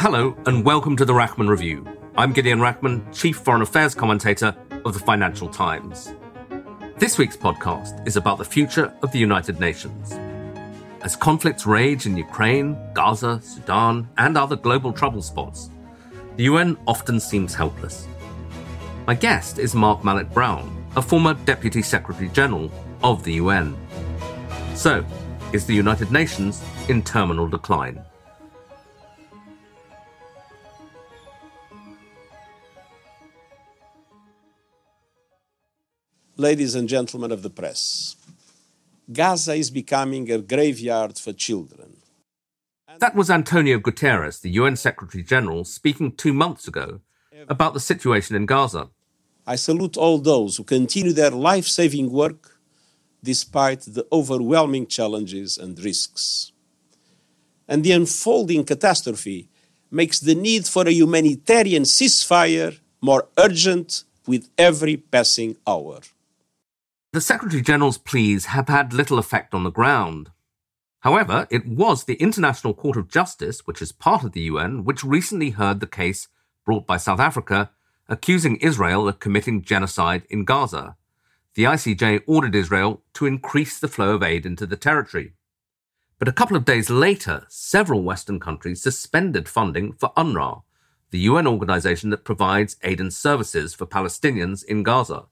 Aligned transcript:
Hello, 0.00 0.34
and 0.46 0.64
welcome 0.64 0.96
to 0.96 1.04
the 1.04 1.12
Rachman 1.12 1.50
Review. 1.50 1.86
I'm 2.16 2.32
Gideon 2.32 2.58
Rachman, 2.58 3.14
Chief 3.14 3.36
Foreign 3.36 3.60
Affairs 3.60 3.94
Commentator 3.94 4.56
of 4.86 4.94
the 4.94 4.98
Financial 4.98 5.46
Times. 5.46 6.14
This 6.96 7.18
week's 7.18 7.36
podcast 7.36 8.06
is 8.06 8.16
about 8.16 8.38
the 8.38 8.44
future 8.46 8.94
of 9.02 9.12
the 9.12 9.18
United 9.18 9.60
Nations. 9.60 10.18
As 11.02 11.16
conflicts 11.16 11.66
rage 11.66 12.06
in 12.06 12.16
Ukraine, 12.16 12.78
Gaza, 12.94 13.42
Sudan, 13.42 14.08
and 14.16 14.38
other 14.38 14.56
global 14.56 14.90
trouble 14.90 15.20
spots, 15.20 15.68
the 16.36 16.44
UN 16.44 16.78
often 16.86 17.20
seems 17.20 17.52
helpless. 17.52 18.08
My 19.06 19.12
guest 19.12 19.58
is 19.58 19.74
Mark 19.74 20.00
Malloch 20.00 20.32
Brown, 20.32 20.82
a 20.96 21.02
former 21.02 21.34
Deputy 21.34 21.82
Secretary 21.82 22.30
General 22.30 22.72
of 23.02 23.22
the 23.22 23.34
UN. 23.34 23.76
So, 24.74 25.04
is 25.52 25.66
the 25.66 25.74
United 25.74 26.10
Nations 26.10 26.64
in 26.88 27.02
terminal 27.02 27.48
decline? 27.48 28.02
Ladies 36.40 36.74
and 36.74 36.88
gentlemen 36.88 37.32
of 37.32 37.42
the 37.42 37.50
press, 37.50 38.16
Gaza 39.12 39.52
is 39.52 39.70
becoming 39.70 40.30
a 40.30 40.38
graveyard 40.38 41.18
for 41.18 41.34
children. 41.34 41.98
That 42.98 43.14
was 43.14 43.28
Antonio 43.28 43.78
Guterres, 43.78 44.40
the 44.40 44.48
UN 44.52 44.76
Secretary 44.76 45.22
General, 45.22 45.66
speaking 45.66 46.12
two 46.12 46.32
months 46.32 46.66
ago 46.66 47.00
about 47.46 47.74
the 47.74 47.78
situation 47.78 48.36
in 48.36 48.46
Gaza. 48.46 48.88
I 49.46 49.56
salute 49.56 49.98
all 49.98 50.16
those 50.16 50.56
who 50.56 50.64
continue 50.64 51.12
their 51.12 51.30
life 51.30 51.66
saving 51.66 52.10
work 52.10 52.58
despite 53.22 53.82
the 53.82 54.06
overwhelming 54.10 54.86
challenges 54.86 55.58
and 55.58 55.78
risks. 55.78 56.52
And 57.68 57.84
the 57.84 57.92
unfolding 57.92 58.64
catastrophe 58.64 59.50
makes 59.90 60.18
the 60.18 60.34
need 60.34 60.66
for 60.66 60.88
a 60.88 60.90
humanitarian 61.00 61.82
ceasefire 61.82 62.78
more 63.02 63.28
urgent 63.36 64.04
with 64.26 64.48
every 64.56 64.96
passing 64.96 65.58
hour. 65.66 66.00
The 67.12 67.20
Secretary 67.20 67.60
General's 67.60 67.98
pleas 67.98 68.46
have 68.46 68.68
had 68.68 68.92
little 68.92 69.18
effect 69.18 69.52
on 69.52 69.64
the 69.64 69.72
ground. 69.72 70.30
However, 71.00 71.48
it 71.50 71.66
was 71.66 72.04
the 72.04 72.14
International 72.14 72.72
Court 72.72 72.96
of 72.96 73.08
Justice, 73.08 73.66
which 73.66 73.82
is 73.82 73.90
part 73.90 74.22
of 74.22 74.30
the 74.30 74.42
UN, 74.42 74.84
which 74.84 75.02
recently 75.02 75.50
heard 75.50 75.80
the 75.80 75.88
case 75.88 76.28
brought 76.64 76.86
by 76.86 76.98
South 76.98 77.18
Africa 77.18 77.70
accusing 78.08 78.58
Israel 78.58 79.08
of 79.08 79.18
committing 79.18 79.62
genocide 79.62 80.22
in 80.30 80.44
Gaza. 80.44 80.96
The 81.54 81.64
ICJ 81.64 82.22
ordered 82.28 82.54
Israel 82.54 83.02
to 83.14 83.26
increase 83.26 83.80
the 83.80 83.88
flow 83.88 84.14
of 84.14 84.22
aid 84.22 84.46
into 84.46 84.64
the 84.64 84.76
territory. 84.76 85.32
But 86.20 86.28
a 86.28 86.32
couple 86.32 86.56
of 86.56 86.64
days 86.64 86.90
later, 86.90 87.44
several 87.48 88.04
Western 88.04 88.38
countries 88.38 88.82
suspended 88.82 89.48
funding 89.48 89.94
for 89.94 90.12
UNRWA, 90.16 90.62
the 91.10 91.20
UN 91.20 91.48
organization 91.48 92.10
that 92.10 92.24
provides 92.24 92.76
aid 92.84 93.00
and 93.00 93.12
services 93.12 93.74
for 93.74 93.84
Palestinians 93.84 94.62
in 94.64 94.84
Gaza, 94.84 95.24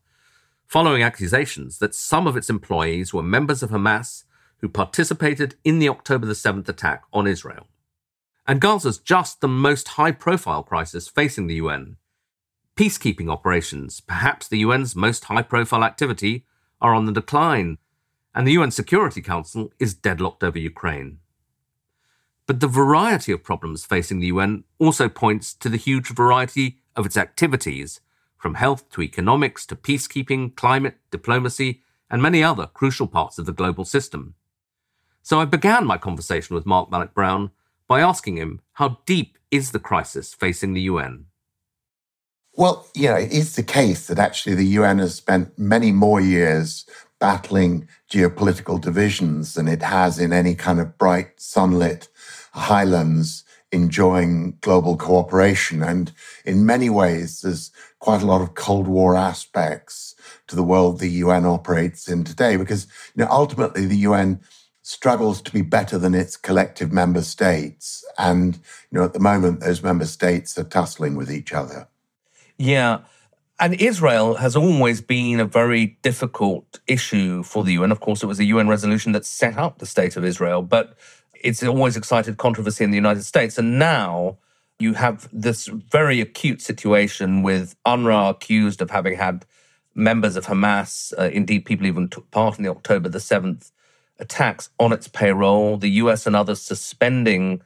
following 0.68 1.02
accusations 1.02 1.78
that 1.78 1.94
some 1.94 2.26
of 2.26 2.36
its 2.36 2.50
employees 2.50 3.14
were 3.14 3.22
members 3.22 3.62
of 3.62 3.70
Hamas 3.70 4.24
who 4.58 4.68
participated 4.68 5.54
in 5.64 5.78
the 5.78 5.88
October 5.88 6.26
the 6.26 6.34
7th 6.34 6.68
attack 6.68 7.04
on 7.10 7.26
Israel. 7.26 7.66
And 8.46 8.60
Gaza's 8.60 8.98
just 8.98 9.40
the 9.40 9.48
most 9.48 9.88
high 9.88 10.12
profile 10.12 10.62
crisis 10.62 11.08
facing 11.08 11.46
the 11.46 11.54
UN. 11.54 11.96
Peacekeeping 12.76 13.30
operations, 13.30 14.00
perhaps 14.00 14.46
the 14.46 14.62
UN's 14.62 14.94
most 14.94 15.24
high 15.24 15.42
profile 15.42 15.82
activity, 15.82 16.44
are 16.82 16.94
on 16.94 17.06
the 17.06 17.12
decline, 17.12 17.78
and 18.34 18.46
the 18.46 18.52
UN 18.52 18.70
Security 18.70 19.22
Council 19.22 19.72
is 19.78 19.94
deadlocked 19.94 20.44
over 20.44 20.58
Ukraine. 20.58 21.18
But 22.46 22.60
the 22.60 22.68
variety 22.68 23.32
of 23.32 23.42
problems 23.42 23.86
facing 23.86 24.20
the 24.20 24.26
UN 24.28 24.64
also 24.78 25.08
points 25.08 25.54
to 25.54 25.68
the 25.70 25.76
huge 25.78 26.08
variety 26.08 26.78
of 26.94 27.06
its 27.06 27.16
activities, 27.16 28.00
from 28.38 28.54
health 28.54 28.88
to 28.90 29.02
economics 29.02 29.66
to 29.66 29.76
peacekeeping, 29.76 30.56
climate, 30.56 30.96
diplomacy, 31.10 31.82
and 32.10 32.22
many 32.22 32.42
other 32.42 32.66
crucial 32.66 33.06
parts 33.06 33.38
of 33.38 33.44
the 33.44 33.52
global 33.52 33.84
system. 33.84 34.34
So 35.22 35.40
I 35.40 35.44
began 35.44 35.86
my 35.86 35.98
conversation 35.98 36.54
with 36.54 36.64
Mark 36.64 36.90
Malloch 36.90 37.12
Brown 37.12 37.50
by 37.86 38.00
asking 38.00 38.36
him 38.36 38.60
how 38.74 38.98
deep 39.04 39.38
is 39.50 39.72
the 39.72 39.78
crisis 39.78 40.34
facing 40.34 40.74
the 40.74 40.82
UN? 40.82 41.26
Well, 42.54 42.86
you 42.94 43.08
know, 43.08 43.16
it 43.16 43.32
is 43.32 43.56
the 43.56 43.62
case 43.62 44.06
that 44.08 44.18
actually 44.18 44.56
the 44.56 44.66
UN 44.66 44.98
has 44.98 45.14
spent 45.14 45.58
many 45.58 45.92
more 45.92 46.20
years 46.20 46.86
battling 47.20 47.88
geopolitical 48.10 48.80
divisions 48.80 49.54
than 49.54 49.68
it 49.68 49.82
has 49.82 50.18
in 50.18 50.32
any 50.32 50.54
kind 50.54 50.80
of 50.80 50.98
bright, 50.98 51.40
sunlit 51.40 52.08
highlands 52.52 53.44
enjoying 53.72 54.56
global 54.60 54.96
cooperation. 54.96 55.82
And 55.82 56.12
in 56.44 56.66
many 56.66 56.90
ways, 56.90 57.42
there's 57.42 57.70
quite 57.98 58.22
a 58.22 58.26
lot 58.26 58.40
of 58.40 58.54
Cold 58.54 58.86
War 58.86 59.16
aspects 59.16 60.14
to 60.46 60.56
the 60.56 60.62
world 60.62 60.98
the 60.98 61.08
UN 61.08 61.44
operates 61.44 62.08
in 62.08 62.24
today, 62.24 62.56
because 62.56 62.86
you 63.14 63.24
know, 63.24 63.30
ultimately 63.30 63.86
the 63.86 63.98
UN 63.98 64.40
struggles 64.82 65.42
to 65.42 65.52
be 65.52 65.60
better 65.60 65.98
than 65.98 66.14
its 66.14 66.36
collective 66.36 66.90
member 66.92 67.20
states. 67.20 68.04
And, 68.16 68.56
you 68.90 68.98
know, 68.98 69.04
at 69.04 69.12
the 69.12 69.20
moment, 69.20 69.60
those 69.60 69.82
member 69.82 70.06
states 70.06 70.56
are 70.56 70.64
tussling 70.64 71.14
with 71.14 71.30
each 71.30 71.52
other. 71.52 71.88
Yeah. 72.56 73.00
And 73.60 73.74
Israel 73.74 74.36
has 74.36 74.56
always 74.56 75.00
been 75.02 75.40
a 75.40 75.44
very 75.44 75.98
difficult 76.02 76.80
issue 76.86 77.42
for 77.42 77.64
the 77.64 77.72
UN. 77.72 77.92
Of 77.92 78.00
course, 78.00 78.22
it 78.22 78.26
was 78.26 78.40
a 78.40 78.44
UN 78.44 78.68
resolution 78.68 79.12
that 79.12 79.26
set 79.26 79.58
up 79.58 79.78
the 79.78 79.86
state 79.86 80.16
of 80.16 80.24
Israel, 80.24 80.62
but 80.62 80.96
it's 81.42 81.62
always 81.62 81.96
excited 81.96 82.36
controversy 82.36 82.84
in 82.84 82.90
the 82.90 82.96
United 82.96 83.24
States. 83.24 83.58
And 83.58 83.78
now 83.78 84.38
you 84.78 84.94
have 84.94 85.28
this 85.32 85.66
very 85.66 86.20
acute 86.20 86.60
situation 86.60 87.42
with 87.42 87.74
UNRWA 87.86 88.30
accused 88.30 88.80
of 88.80 88.90
having 88.90 89.16
had 89.16 89.44
members 89.94 90.36
of 90.36 90.46
Hamas, 90.46 91.12
uh, 91.18 91.24
indeed, 91.24 91.64
people 91.64 91.86
even 91.86 92.08
took 92.08 92.30
part 92.30 92.56
in 92.56 92.64
the 92.64 92.70
October 92.70 93.08
the 93.08 93.18
7th 93.18 93.72
attacks 94.20 94.70
on 94.78 94.92
its 94.92 95.08
payroll, 95.08 95.76
the 95.76 95.90
US 95.90 96.26
and 96.26 96.36
others 96.36 96.60
suspending 96.60 97.62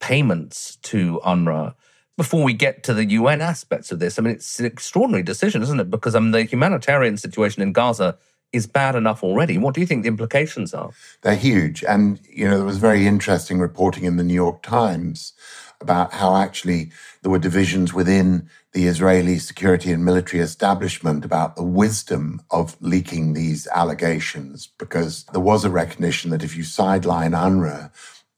payments 0.00 0.76
to 0.82 1.20
UNRWA. 1.24 1.74
Before 2.16 2.42
we 2.42 2.54
get 2.54 2.82
to 2.84 2.94
the 2.94 3.04
UN 3.04 3.40
aspects 3.40 3.92
of 3.92 3.98
this, 3.98 4.18
I 4.18 4.22
mean, 4.22 4.34
it's 4.34 4.58
an 4.58 4.66
extraordinary 4.66 5.22
decision, 5.22 5.62
isn't 5.62 5.80
it? 5.80 5.90
Because 5.90 6.14
I 6.14 6.20
mean, 6.20 6.30
the 6.30 6.44
humanitarian 6.44 7.16
situation 7.16 7.62
in 7.62 7.72
Gaza 7.72 8.16
is 8.56 8.66
bad 8.66 8.96
enough 8.96 9.22
already. 9.22 9.58
What 9.58 9.74
do 9.74 9.80
you 9.80 9.86
think 9.86 10.02
the 10.02 10.08
implications 10.08 10.74
are? 10.74 10.90
They're 11.22 11.36
huge. 11.36 11.84
And, 11.84 12.20
you 12.28 12.48
know, 12.48 12.56
there 12.56 12.66
was 12.66 12.78
very 12.78 13.06
interesting 13.06 13.60
reporting 13.60 14.04
in 14.04 14.16
the 14.16 14.24
New 14.24 14.34
York 14.34 14.62
Times 14.62 15.32
about 15.80 16.14
how 16.14 16.34
actually 16.36 16.90
there 17.20 17.30
were 17.30 17.38
divisions 17.38 17.92
within 17.92 18.48
the 18.72 18.86
Israeli 18.86 19.38
security 19.38 19.92
and 19.92 20.04
military 20.04 20.42
establishment 20.42 21.24
about 21.24 21.54
the 21.54 21.62
wisdom 21.62 22.40
of 22.50 22.76
leaking 22.80 23.34
these 23.34 23.66
allegations, 23.68 24.68
because 24.78 25.24
there 25.32 25.40
was 25.40 25.64
a 25.64 25.70
recognition 25.70 26.30
that 26.30 26.42
if 26.42 26.56
you 26.56 26.64
sideline 26.64 27.32
UNRWA, 27.32 27.90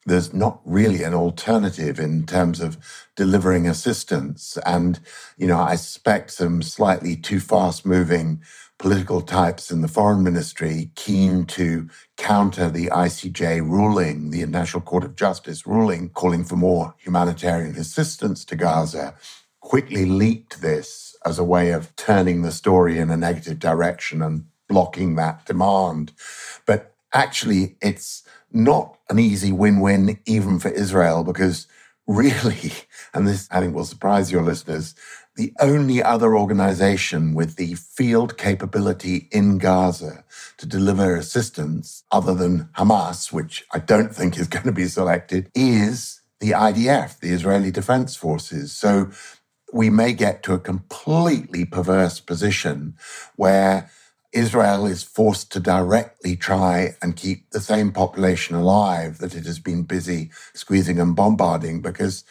there's 0.05 0.32
not 0.32 0.61
really 0.65 1.03
an 1.03 1.15
alternative 1.15 2.00
in 2.00 2.25
terms 2.25 2.61
of 2.61 2.76
delivering 3.15 3.69
assistance. 3.69 4.59
And, 4.65 4.99
you 5.37 5.47
know, 5.47 5.61
I 5.61 5.76
suspect 5.76 6.31
some 6.31 6.62
slightly 6.62 7.15
too 7.15 7.41
fast 7.41 7.85
moving 7.85 8.41
political 8.79 9.21
types 9.21 9.71
in 9.71 9.81
the 9.83 9.89
foreign 9.89 10.23
ministry 10.23 10.91
keen 10.95 11.45
to 11.45 11.89
counter 12.17 12.71
the 12.71 12.87
ICJ 12.87 13.61
ruling, 13.69 14.31
the 14.31 14.43
International 14.43 14.81
Court 14.81 15.05
of 15.05 15.17
Justice 15.17 15.67
ruling, 15.67 16.11
calling 16.11 16.45
for 16.45 16.57
more 16.57 16.95
humanitarian 16.99 17.77
assistance 17.77 18.45
to 18.45 18.57
Gaza, 18.57 19.15
quickly 19.61 20.05
leaked 20.05 20.61
this 20.61 21.17
as 21.27 21.39
a 21.39 21.45
way 21.45 21.73
of 21.73 21.95
turning 21.97 22.43
the 22.43 22.53
story 22.53 22.99
in 22.99 23.11
a 23.11 23.17
negative 23.17 23.59
direction 23.59 24.23
and 24.23 24.45
blocking 24.69 25.17
that 25.17 25.45
demand. 25.47 26.13
But 26.65 26.95
actually, 27.13 27.77
it's 27.83 28.23
not 28.53 28.99
an 29.11 29.19
easy 29.19 29.53
win 29.53 29.81
win, 29.81 30.21
even 30.27 30.59
for 30.59 30.69
Israel, 30.69 31.25
because 31.25 31.67
really, 32.07 32.73
and 33.13 33.27
this 33.27 33.49
I 33.51 33.61
think 33.61 33.75
will 33.75 33.85
surprise 33.85 34.33
your 34.33 34.43
listeners, 34.43 34.95
the 35.38 35.55
only 35.61 36.02
other 36.02 36.37
organization 36.37 37.32
with 37.32 37.55
the 37.55 37.75
field 37.76 38.37
capability 38.37 39.29
in 39.31 39.58
Gaza 39.58 40.25
to 40.56 40.67
deliver 40.67 41.14
assistance 41.14 42.02
other 42.11 42.35
than 42.35 42.64
Hamas, 42.76 43.32
which 43.32 43.64
I 43.73 43.79
don't 43.79 44.14
think 44.14 44.37
is 44.37 44.49
going 44.55 44.67
to 44.67 44.73
be 44.73 44.88
selected, 44.88 45.49
is 45.55 46.20
the 46.40 46.50
IDF, 46.50 47.20
the 47.20 47.31
Israeli 47.31 47.70
Defense 47.70 48.17
Forces. 48.17 48.73
So 48.73 49.11
we 49.73 49.90
may 49.90 50.12
get 50.12 50.43
to 50.43 50.55
a 50.55 50.58
completely 50.58 51.64
perverse 51.64 52.19
position 52.19 52.96
where 53.37 53.88
Israel 54.32 54.87
is 54.87 55.05
forced 55.05 55.52
to 55.52 55.61
directly 55.61 56.34
try 56.37 56.96
and 57.00 57.17
keep 57.17 57.50
the 57.50 57.61
same 57.61 57.93
population 57.93 58.56
alive 58.56 59.19
that 59.19 59.37
it 59.37 59.46
has 59.46 59.61
been 59.61 59.84
busy 59.84 60.31
squeezing 60.52 60.99
and 60.99 61.14
bombarding 61.14 61.81
because 61.81 62.25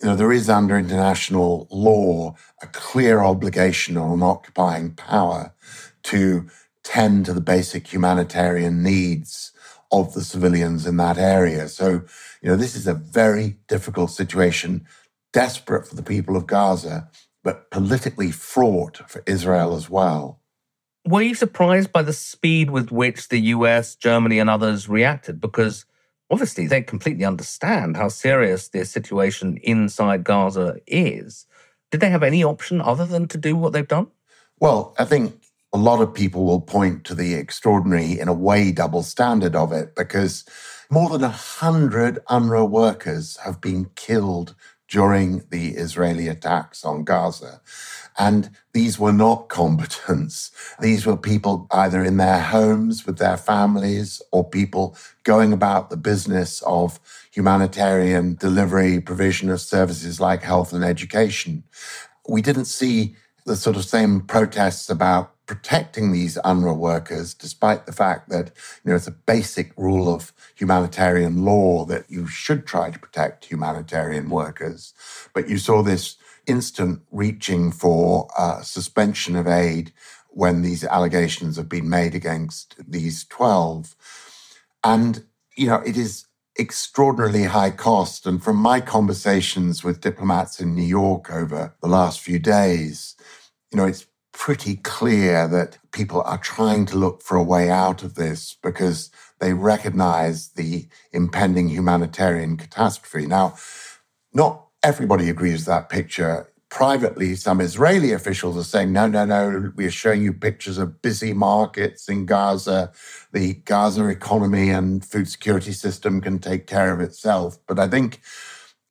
you 0.00 0.08
know 0.08 0.16
there 0.16 0.32
is 0.32 0.48
under 0.48 0.76
international 0.78 1.66
law 1.70 2.34
a 2.62 2.66
clear 2.68 3.20
obligation 3.20 3.96
on 3.96 4.12
an 4.12 4.22
occupying 4.22 4.92
power 4.94 5.52
to 6.02 6.46
tend 6.82 7.24
to 7.26 7.32
the 7.32 7.40
basic 7.40 7.92
humanitarian 7.92 8.82
needs 8.82 9.52
of 9.90 10.12
the 10.14 10.22
civilians 10.22 10.86
in 10.86 10.96
that 10.96 11.18
area 11.18 11.68
so 11.68 12.02
you 12.42 12.48
know 12.48 12.56
this 12.56 12.74
is 12.74 12.86
a 12.86 12.94
very 12.94 13.56
difficult 13.68 14.10
situation 14.10 14.86
desperate 15.32 15.86
for 15.86 15.96
the 15.96 16.02
people 16.02 16.36
of 16.36 16.46
Gaza 16.46 17.08
but 17.42 17.70
politically 17.70 18.30
fraught 18.30 18.98
for 19.08 19.22
Israel 19.26 19.76
as 19.76 19.88
well 19.88 20.40
were 21.06 21.22
you 21.22 21.34
surprised 21.34 21.92
by 21.92 22.02
the 22.02 22.14
speed 22.14 22.70
with 22.70 22.90
which 22.90 23.28
the 23.28 23.38
US, 23.38 23.94
Germany, 23.94 24.38
and 24.38 24.48
others 24.48 24.88
reacted? 24.88 25.40
Because 25.40 25.84
obviously 26.34 26.66
they 26.66 26.82
completely 26.82 27.24
understand 27.24 27.96
how 27.96 28.08
serious 28.08 28.66
the 28.66 28.84
situation 28.84 29.56
inside 29.62 30.24
Gaza 30.24 30.78
is. 30.84 31.46
Did 31.92 32.00
they 32.00 32.10
have 32.10 32.24
any 32.24 32.42
option 32.42 32.80
other 32.80 33.06
than 33.06 33.28
to 33.28 33.38
do 33.38 33.54
what 33.54 33.72
they've 33.72 33.86
done? 33.86 34.08
Well, 34.58 34.96
I 34.98 35.04
think 35.04 35.40
a 35.72 35.78
lot 35.78 36.00
of 36.00 36.12
people 36.12 36.44
will 36.44 36.60
point 36.60 37.04
to 37.04 37.14
the 37.14 37.34
extraordinary, 37.34 38.18
in 38.18 38.26
a 38.26 38.32
way, 38.32 38.72
double 38.72 39.04
standard 39.04 39.54
of 39.54 39.70
it 39.70 39.94
because 39.94 40.44
more 40.90 41.08
than 41.08 41.20
100 41.20 42.18
UNRWA 42.28 42.68
workers 42.68 43.36
have 43.44 43.60
been 43.60 43.84
killed 43.94 44.56
during 44.88 45.44
the 45.50 45.70
Israeli 45.70 46.28
attacks 46.28 46.84
on 46.84 47.04
Gaza. 47.04 47.60
And 48.18 48.50
these 48.72 48.98
were 48.98 49.12
not 49.12 49.48
combatants. 49.48 50.50
These 50.80 51.06
were 51.06 51.16
people 51.16 51.66
either 51.70 52.04
in 52.04 52.16
their 52.16 52.40
homes 52.40 53.06
with 53.06 53.18
their 53.18 53.36
families 53.36 54.22
or 54.32 54.48
people 54.48 54.96
going 55.24 55.52
about 55.52 55.90
the 55.90 55.96
business 55.96 56.62
of 56.62 57.00
humanitarian 57.32 58.36
delivery, 58.36 59.00
provision 59.00 59.50
of 59.50 59.60
services 59.60 60.20
like 60.20 60.42
health 60.42 60.72
and 60.72 60.84
education. 60.84 61.64
We 62.28 62.42
didn't 62.42 62.66
see 62.66 63.16
the 63.46 63.56
sort 63.56 63.76
of 63.76 63.84
same 63.84 64.20
protests 64.22 64.88
about 64.88 65.33
protecting 65.46 66.12
these 66.12 66.38
UNRWA 66.44 66.76
workers, 66.76 67.34
despite 67.34 67.86
the 67.86 67.92
fact 67.92 68.28
that 68.30 68.50
you 68.82 68.90
know 68.90 68.96
it's 68.96 69.06
a 69.06 69.12
basic 69.12 69.72
rule 69.76 70.12
of 70.12 70.32
humanitarian 70.54 71.44
law 71.44 71.84
that 71.84 72.10
you 72.10 72.26
should 72.26 72.66
try 72.66 72.90
to 72.90 72.98
protect 72.98 73.46
humanitarian 73.46 74.30
workers. 74.30 74.94
But 75.34 75.48
you 75.48 75.58
saw 75.58 75.82
this 75.82 76.16
instant 76.46 77.02
reaching 77.10 77.72
for 77.72 78.28
uh, 78.36 78.62
suspension 78.62 79.36
of 79.36 79.46
aid 79.46 79.92
when 80.30 80.62
these 80.62 80.84
allegations 80.84 81.56
have 81.56 81.68
been 81.68 81.88
made 81.88 82.14
against 82.14 82.74
these 82.90 83.24
12. 83.24 83.94
And, 84.82 85.24
you 85.56 85.68
know, 85.68 85.80
it 85.86 85.96
is 85.96 86.26
extraordinarily 86.58 87.44
high 87.44 87.70
cost. 87.70 88.26
And 88.26 88.42
from 88.42 88.56
my 88.56 88.80
conversations 88.80 89.84
with 89.84 90.00
diplomats 90.00 90.60
in 90.60 90.74
New 90.74 90.82
York 90.82 91.30
over 91.30 91.74
the 91.80 91.88
last 91.88 92.20
few 92.20 92.38
days, 92.38 93.14
you 93.70 93.78
know, 93.78 93.86
it's 93.86 94.06
pretty 94.34 94.76
clear 94.76 95.48
that 95.48 95.78
people 95.92 96.22
are 96.22 96.38
trying 96.38 96.84
to 96.86 96.98
look 96.98 97.22
for 97.22 97.36
a 97.36 97.42
way 97.42 97.70
out 97.70 98.02
of 98.02 98.16
this 98.16 98.56
because 98.62 99.10
they 99.40 99.54
recognize 99.54 100.48
the 100.50 100.88
impending 101.12 101.68
humanitarian 101.68 102.56
catastrophe. 102.58 103.26
Now, 103.26 103.56
not 104.34 104.66
everybody 104.82 105.30
agrees 105.30 105.60
with 105.60 105.66
that 105.66 105.88
picture. 105.88 106.50
Privately, 106.68 107.36
some 107.36 107.60
Israeli 107.60 108.12
officials 108.12 108.56
are 108.58 108.64
saying, 108.64 108.92
no, 108.92 109.06
no, 109.06 109.24
no, 109.24 109.72
we're 109.76 109.90
showing 109.92 110.22
you 110.22 110.32
pictures 110.32 110.76
of 110.78 111.00
busy 111.00 111.32
markets 111.32 112.08
in 112.08 112.26
Gaza. 112.26 112.92
The 113.32 113.54
Gaza 113.54 114.08
economy 114.08 114.70
and 114.70 115.04
food 115.04 115.28
security 115.28 115.72
system 115.72 116.20
can 116.20 116.40
take 116.40 116.66
care 116.66 116.92
of 116.92 117.00
itself. 117.00 117.58
But 117.68 117.78
I 117.78 117.88
think 117.88 118.20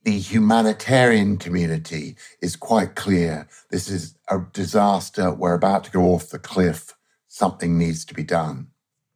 the 0.04 0.20
humanitarian 0.20 1.38
community 1.38 2.16
is 2.42 2.56
quite 2.56 2.96
clear. 2.96 3.48
This 3.70 3.90
is 3.90 4.16
a 4.30 4.40
disaster. 4.52 5.32
We're 5.32 5.54
about 5.54 5.86
to 5.86 5.92
go 5.92 6.14
off 6.14 6.30
the 6.30 6.40
cliff. 6.40 6.94
Something 7.28 7.78
needs 7.78 8.04
to 8.06 8.14
be 8.14 8.24
done. 8.24 8.68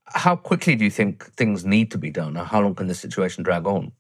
How 0.05 0.37
quickly 0.37 0.75
do 0.75 0.85
you 0.85 0.91
think 0.91 1.25
things 1.33 1.65
need 1.65 1.91
to 1.91 1.97
be 1.97 2.09
done? 2.09 2.35
How 2.35 2.61
long 2.61 2.75
can 2.75 2.87
the 2.87 2.95
situation 2.95 3.43
drag 3.43 3.67
on? 3.67 3.91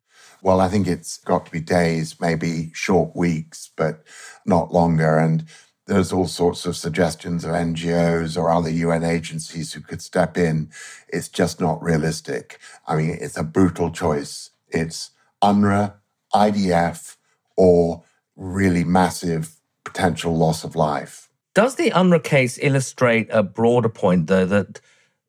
Well, 0.41 0.61
I 0.61 0.69
think 0.69 0.87
it's 0.87 1.17
got 1.17 1.45
to 1.45 1.51
be 1.51 1.59
days, 1.59 2.19
maybe 2.21 2.71
short 2.73 3.15
weeks, 3.15 3.69
but 3.75 4.03
not 4.45 4.71
longer. 4.71 5.17
And 5.17 5.45
there's 5.87 6.13
all 6.13 6.27
sorts 6.27 6.65
of 6.65 6.77
suggestions 6.77 7.43
of 7.43 7.51
NGOs 7.51 8.37
or 8.37 8.49
other 8.49 8.69
UN 8.69 9.03
agencies 9.03 9.73
who 9.73 9.81
could 9.81 10.01
step 10.01 10.37
in. 10.37 10.69
It's 11.09 11.27
just 11.27 11.59
not 11.59 11.81
realistic. 11.83 12.59
I 12.87 12.95
mean, 12.95 13.17
it's 13.19 13.37
a 13.37 13.43
brutal 13.43 13.91
choice. 13.91 14.51
It's 14.69 15.11
UNRWA, 15.43 15.93
IDF, 16.33 17.17
or 17.55 18.03
really 18.35 18.83
massive 18.83 19.55
potential 19.83 20.35
loss 20.35 20.63
of 20.63 20.75
life. 20.75 21.29
Does 21.55 21.75
the 21.75 21.89
UNRWA 21.91 22.23
case 22.23 22.59
illustrate 22.61 23.27
a 23.31 23.41
broader 23.41 23.89
point, 23.89 24.27
though, 24.27 24.45
that 24.45 24.79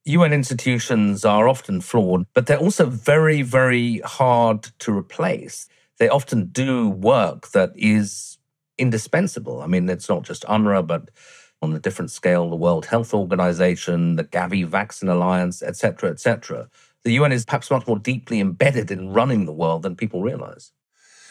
UN 0.05 0.33
institutions 0.33 1.25
are 1.25 1.49
often 1.49 1.81
flawed, 1.81 2.27
but 2.35 2.47
they're 2.47 2.59
also 2.59 2.87
very, 2.87 3.43
very 3.43 3.99
hard 4.01 4.63
to 4.79 4.97
replace. 4.97 5.69
They 5.99 6.09
often 6.09 6.47
do 6.47 6.89
work 6.89 7.51
that 7.53 7.73
is 7.77 8.39
indispensable. 8.79 9.61
I 9.61 9.67
mean, 9.67 9.89
it's 9.89 10.09
not 10.09 10.23
just 10.23 10.45
UNRWA, 10.45 10.87
but 10.87 11.11
on 11.61 11.75
a 11.75 11.79
different 11.79 12.11
scale, 12.11 12.49
the 12.49 12.57
World 12.57 12.87
Health 12.87 13.13
Organization, 13.13 14.17
the 14.17 14.25
Gavi 14.25 14.65
Vaccine 14.65 15.09
Alliance, 15.09 15.63
etc., 15.63 16.11
etc. 16.11 16.69
The 17.05 17.13
UN 17.13 17.33
is 17.33 17.45
perhaps 17.45 17.71
much 17.71 17.87
more 17.87 17.99
deeply 17.99 18.41
embedded 18.41 18.91
in 18.91 19.13
running 19.13 19.45
the 19.45 19.53
world 19.53 19.83
than 19.83 19.97
people 19.97 20.23
realize. 20.23 20.73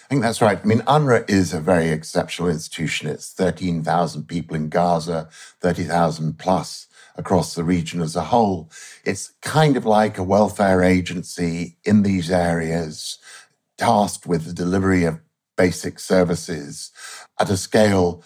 I 0.08 0.10
think 0.10 0.22
that's 0.22 0.42
right. 0.42 0.58
I 0.58 0.66
mean, 0.66 0.80
UNRWA 0.84 1.30
is 1.30 1.54
a 1.54 1.60
very 1.60 1.90
exceptional 1.90 2.48
institution. 2.48 3.10
It's 3.10 3.34
13,000 3.34 4.24
people 4.24 4.56
in 4.56 4.70
Gaza, 4.70 5.28
30,000 5.60 6.40
plus 6.40 6.88
across 7.18 7.56
the 7.56 7.66
region 7.66 8.00
as 8.02 8.16
a 8.16 8.24
whole. 8.24 8.72
It's 9.04 9.34
kind 9.42 9.76
of 9.76 9.86
like 9.86 10.18
a 10.18 10.24
welfare 10.24 10.82
agency 10.82 11.76
in 11.84 12.04
these 12.04 12.32
areas, 12.32 13.20
tasked 13.78 14.26
with 14.26 14.46
the 14.46 14.54
delivery 14.54 15.04
of 15.04 15.20
basic 15.58 16.00
services 16.00 16.92
at 17.38 17.50
a 17.50 17.58
scale 17.58 18.24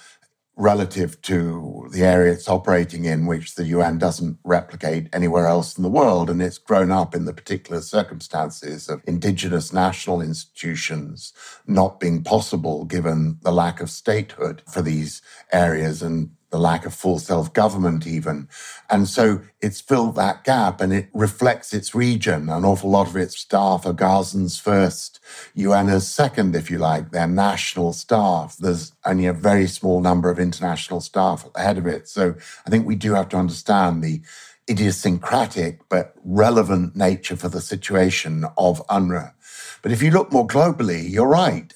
relative 0.61 1.19
to 1.23 1.87
the 1.91 2.03
area 2.03 2.31
it's 2.31 2.47
operating 2.47 3.05
in, 3.05 3.25
which 3.25 3.55
the 3.55 3.65
UN 3.65 3.97
doesn't 3.97 4.37
replicate 4.43 5.09
anywhere 5.11 5.47
else 5.47 5.75
in 5.75 5.81
the 5.81 5.89
world. 5.89 6.29
And 6.29 6.41
it's 6.41 6.59
grown 6.59 6.91
up 6.91 7.15
in 7.15 7.25
the 7.25 7.33
particular 7.33 7.81
circumstances 7.81 8.87
of 8.87 9.01
indigenous 9.07 9.73
national 9.73 10.21
institutions 10.21 11.33
not 11.65 11.99
being 11.99 12.23
possible 12.23 12.85
given 12.85 13.39
the 13.41 13.51
lack 13.51 13.81
of 13.81 13.89
statehood 13.89 14.61
for 14.71 14.83
these 14.83 15.21
areas 15.51 16.03
and 16.03 16.29
the 16.51 16.59
lack 16.59 16.85
of 16.85 16.93
full 16.93 17.17
self 17.17 17.51
government, 17.53 18.05
even. 18.05 18.47
And 18.89 19.07
so 19.07 19.41
it's 19.61 19.81
filled 19.81 20.15
that 20.15 20.43
gap 20.43 20.81
and 20.81 20.93
it 20.93 21.09
reflects 21.13 21.73
its 21.73 21.95
region. 21.95 22.49
An 22.49 22.65
awful 22.65 22.89
lot 22.89 23.07
of 23.07 23.15
its 23.15 23.37
staff 23.37 23.85
are 23.85 23.93
Gazans 23.93 24.61
first, 24.61 25.19
UNers 25.57 26.03
second, 26.03 26.55
if 26.55 26.69
you 26.69 26.77
like, 26.77 27.11
their 27.11 27.27
national 27.27 27.93
staff. 27.93 28.57
There's 28.57 28.91
only 29.05 29.25
a 29.25 29.33
very 29.33 29.67
small 29.67 30.01
number 30.01 30.29
of 30.29 30.39
international 30.39 31.01
staff 31.01 31.45
at 31.45 31.53
the 31.53 31.61
head 31.61 31.77
of 31.77 31.87
it. 31.87 32.07
So 32.07 32.35
I 32.65 32.69
think 32.69 32.85
we 32.85 32.95
do 32.95 33.13
have 33.13 33.29
to 33.29 33.37
understand 33.37 34.03
the 34.03 34.21
idiosyncratic 34.69 35.79
but 35.89 36.13
relevant 36.23 36.95
nature 36.95 37.35
for 37.35 37.49
the 37.49 37.61
situation 37.61 38.45
of 38.57 38.85
UNRWA. 38.87 39.33
But 39.81 39.91
if 39.91 40.01
you 40.01 40.11
look 40.11 40.31
more 40.31 40.47
globally, 40.47 41.09
you're 41.09 41.27
right. 41.27 41.73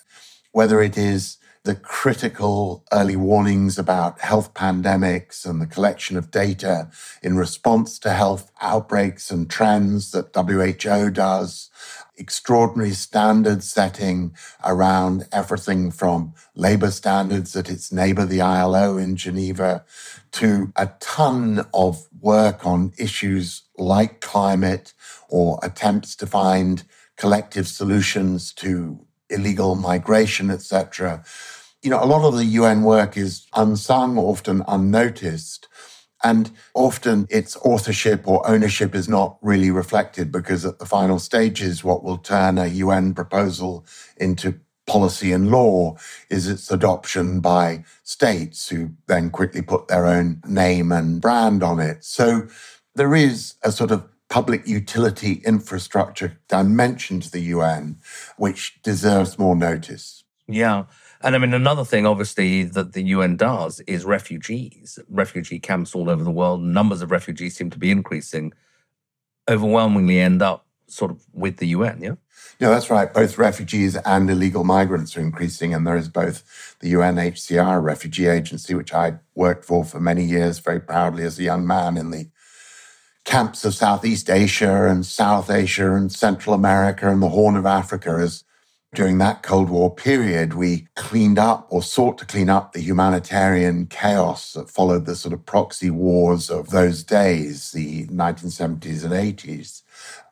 Whether 0.51 0.81
it 0.81 0.97
is 0.97 1.37
the 1.65 1.75
critical 1.75 2.83
early 2.93 3.15
warnings 3.15 3.79
about 3.79 4.21
health 4.21 4.53
pandemics 4.53 5.47
and 5.47 5.59
the 5.59 5.65
collection 5.65 6.15
of 6.15 6.29
data 6.29 6.87
in 7.23 7.35
response 7.35 7.97
to 7.97 8.11
health 8.11 8.51
outbreaks 8.61 9.31
and 9.31 9.49
trends 9.49 10.11
that 10.11 10.35
WHO 10.35 11.09
does, 11.09 11.71
extraordinary 12.17 12.91
standard 12.91 13.63
setting 13.63 14.35
around 14.63 15.27
everything 15.31 15.89
from 15.89 16.35
labor 16.53 16.91
standards 16.91 17.55
at 17.55 17.69
its 17.69 17.91
neighbor, 17.91 18.25
the 18.27 18.41
ILO 18.41 18.97
in 18.97 19.15
Geneva, 19.15 19.83
to 20.33 20.71
a 20.75 20.91
ton 20.99 21.65
of 21.73 22.07
work 22.21 22.63
on 22.63 22.93
issues 22.99 23.63
like 23.75 24.21
climate 24.21 24.93
or 25.29 25.59
attempts 25.63 26.15
to 26.15 26.27
find 26.27 26.83
collective 27.17 27.67
solutions 27.67 28.53
to 28.53 28.99
illegal 29.29 29.75
migration, 29.75 30.49
etc. 30.49 31.23
You 31.81 31.89
know, 31.89 32.03
a 32.03 32.05
lot 32.05 32.25
of 32.27 32.35
the 32.35 32.45
UN 32.45 32.83
work 32.83 33.17
is 33.17 33.47
unsung, 33.55 34.17
often 34.17 34.63
unnoticed. 34.67 35.67
And 36.23 36.49
often 36.73 37.27
its 37.29 37.55
authorship 37.57 38.27
or 38.27 38.47
ownership 38.47 38.95
is 38.95 39.07
not 39.07 39.37
really 39.41 39.69
reflected 39.69 40.31
because 40.31 40.65
at 40.65 40.79
the 40.79 40.85
final 40.85 41.19
stages, 41.19 41.83
what 41.83 42.03
will 42.03 42.17
turn 42.17 42.57
a 42.57 42.65
UN 42.67 43.13
proposal 43.13 43.85
into 44.17 44.59
policy 44.87 45.31
and 45.31 45.51
law 45.51 45.95
is 46.29 46.47
its 46.47 46.71
adoption 46.71 47.39
by 47.39 47.83
states 48.03 48.69
who 48.69 48.91
then 49.07 49.29
quickly 49.29 49.61
put 49.61 49.87
their 49.87 50.05
own 50.05 50.41
name 50.47 50.91
and 50.91 51.21
brand 51.21 51.63
on 51.63 51.79
it. 51.79 52.03
So 52.03 52.47
there 52.95 53.15
is 53.15 53.55
a 53.63 53.71
sort 53.71 53.91
of 53.91 54.07
public 54.29 54.67
utility 54.67 55.41
infrastructure 55.45 56.39
dimension 56.47 57.19
to 57.21 57.31
the 57.31 57.41
UN, 57.41 57.97
which 58.37 58.81
deserves 58.81 59.37
more 59.37 59.55
notice. 59.55 60.23
Yeah. 60.47 60.85
And 61.21 61.35
I 61.35 61.37
mean, 61.39 61.53
another 61.53 61.85
thing, 61.85 62.05
obviously, 62.05 62.63
that 62.63 62.93
the 62.93 63.03
UN 63.03 63.37
does 63.37 63.79
is 63.81 64.05
refugees, 64.05 64.99
refugee 65.09 65.59
camps 65.59 65.95
all 65.95 66.09
over 66.09 66.23
the 66.23 66.31
world. 66.31 66.61
Numbers 66.61 67.01
of 67.01 67.11
refugees 67.11 67.55
seem 67.55 67.69
to 67.71 67.79
be 67.79 67.91
increasing, 67.91 68.53
overwhelmingly 69.49 70.19
end 70.19 70.41
up 70.41 70.65
sort 70.87 71.11
of 71.11 71.25
with 71.33 71.57
the 71.57 71.67
UN, 71.67 72.01
yeah? 72.01 72.15
Yeah, 72.59 72.69
that's 72.69 72.89
right. 72.89 73.11
Both 73.11 73.37
refugees 73.37 73.95
and 73.95 74.29
illegal 74.29 74.63
migrants 74.63 75.17
are 75.17 75.21
increasing, 75.21 75.73
and 75.73 75.85
there 75.85 75.97
is 75.97 76.09
both 76.09 76.75
the 76.79 76.93
UNHCR 76.93 77.83
refugee 77.83 78.27
agency, 78.27 78.75
which 78.75 78.93
I 78.93 79.15
worked 79.33 79.65
for 79.65 79.83
for 79.83 79.99
many 79.99 80.23
years 80.23 80.59
very 80.59 80.79
proudly 80.79 81.23
as 81.23 81.39
a 81.39 81.43
young 81.43 81.65
man 81.65 81.97
in 81.97 82.11
the 82.11 82.29
camps 83.25 83.65
of 83.65 83.73
Southeast 83.73 84.29
Asia 84.29 84.87
and 84.87 85.05
South 85.05 85.49
Asia 85.49 85.93
and 85.93 86.11
Central 86.11 86.55
America 86.55 87.09
and 87.09 87.21
the 87.21 87.29
Horn 87.29 87.55
of 87.55 87.65
Africa 87.65 88.11
as 88.21 88.43
during 88.93 89.17
that 89.17 89.43
Cold 89.43 89.69
War 89.69 89.93
period, 89.93 90.53
we 90.53 90.87
cleaned 90.95 91.37
up 91.37 91.67
or 91.69 91.83
sought 91.83 92.17
to 92.19 92.25
clean 92.25 92.49
up 92.49 92.71
the 92.71 92.79
humanitarian 92.79 93.87
chaos 93.87 94.53
that 94.53 94.69
followed 94.69 95.05
the 95.05 95.17
sort 95.17 95.33
of 95.33 95.45
proxy 95.45 95.89
wars 95.89 96.49
of 96.49 96.69
those 96.69 97.03
days, 97.03 97.71
the 97.71 98.05
1970s 98.05 99.03
and 99.03 99.13
80s. 99.13 99.81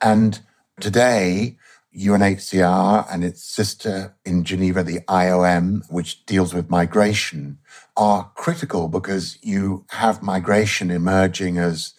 And 0.00 0.40
today, 0.80 1.58
UNHCR 1.94 3.06
and 3.12 3.22
its 3.22 3.44
sister 3.44 4.14
in 4.24 4.44
Geneva, 4.44 4.82
the 4.82 5.00
IOM, 5.00 5.82
which 5.90 6.24
deals 6.24 6.54
with 6.54 6.70
migration, 6.70 7.58
are 7.96 8.30
critical 8.34 8.88
because 8.88 9.38
you 9.42 9.84
have 9.90 10.22
migration 10.22 10.90
emerging 10.90 11.58
as 11.58 11.92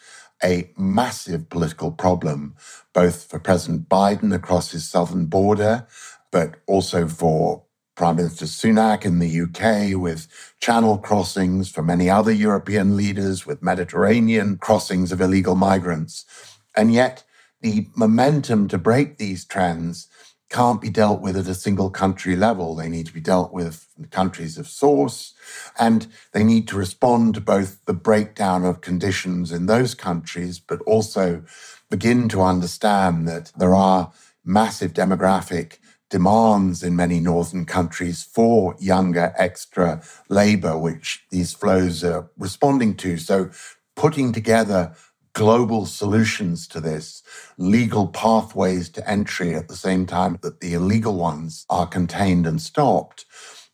a 0.43 0.71
massive 0.77 1.49
political 1.49 1.91
problem, 1.91 2.55
both 2.93 3.23
for 3.23 3.39
President 3.39 3.89
Biden 3.89 4.33
across 4.33 4.71
his 4.71 4.89
southern 4.89 5.25
border, 5.25 5.87
but 6.31 6.57
also 6.67 7.07
for 7.07 7.63
Prime 7.95 8.17
Minister 8.17 8.45
Sunak 8.45 9.05
in 9.05 9.19
the 9.19 9.41
UK 9.41 9.99
with 9.99 10.27
channel 10.59 10.97
crossings, 10.97 11.69
for 11.69 11.81
many 11.81 12.09
other 12.09 12.31
European 12.31 12.97
leaders 12.97 13.45
with 13.45 13.63
Mediterranean 13.63 14.57
crossings 14.57 15.13
of 15.13 15.21
illegal 15.21 15.55
migrants. 15.55 16.25
And 16.75 16.93
yet, 16.93 17.23
the 17.61 17.87
momentum 17.95 18.67
to 18.67 18.77
break 18.77 19.17
these 19.17 19.45
trends 19.45 20.09
can't 20.49 20.81
be 20.81 20.89
dealt 20.89 21.21
with 21.21 21.35
at 21.35 21.47
a 21.47 21.55
single 21.55 21.89
country 21.89 22.35
level. 22.35 22.75
They 22.75 22.89
need 22.89 23.07
to 23.07 23.13
be 23.13 23.21
dealt 23.21 23.51
with 23.51 23.87
in 23.97 24.05
countries 24.05 24.57
of 24.57 24.67
source, 24.67 25.33
and 25.79 26.07
they 26.33 26.43
need 26.43 26.67
to 26.69 26.77
respond 26.77 27.33
to 27.35 27.41
both 27.41 27.83
the 27.85 27.93
breakdown 27.93 28.63
of 28.63 28.81
conditions 28.81 29.51
in 29.51 29.65
those 29.65 29.95
countries, 29.95 30.59
but 30.59 30.81
also 30.81 31.43
begin 31.89 32.29
to 32.29 32.41
understand 32.41 33.27
that 33.27 33.51
there 33.57 33.75
are 33.75 34.11
massive 34.43 34.93
demographic 34.93 35.77
demands 36.09 36.83
in 36.83 36.95
many 36.95 37.19
northern 37.19 37.65
countries 37.65 38.23
for 38.23 38.75
younger 38.79 39.33
extra 39.37 40.01
labor, 40.29 40.77
which 40.77 41.25
these 41.31 41.53
flows 41.53 42.03
are 42.03 42.29
responding 42.37 42.95
to. 42.95 43.17
So, 43.17 43.49
putting 43.95 44.31
together 44.33 44.93
global 45.35 45.85
solutions 45.85 46.65
to 46.65 46.79
this, 46.79 47.21
legal 47.57 48.07
pathways 48.07 48.89
to 48.89 49.07
entry 49.07 49.53
at 49.53 49.67
the 49.67 49.75
same 49.75 50.05
time 50.05 50.39
that 50.41 50.61
the 50.61 50.73
illegal 50.73 51.15
ones 51.15 51.65
are 51.69 51.85
contained 51.85 52.47
and 52.47 52.61
stopped 52.61 53.25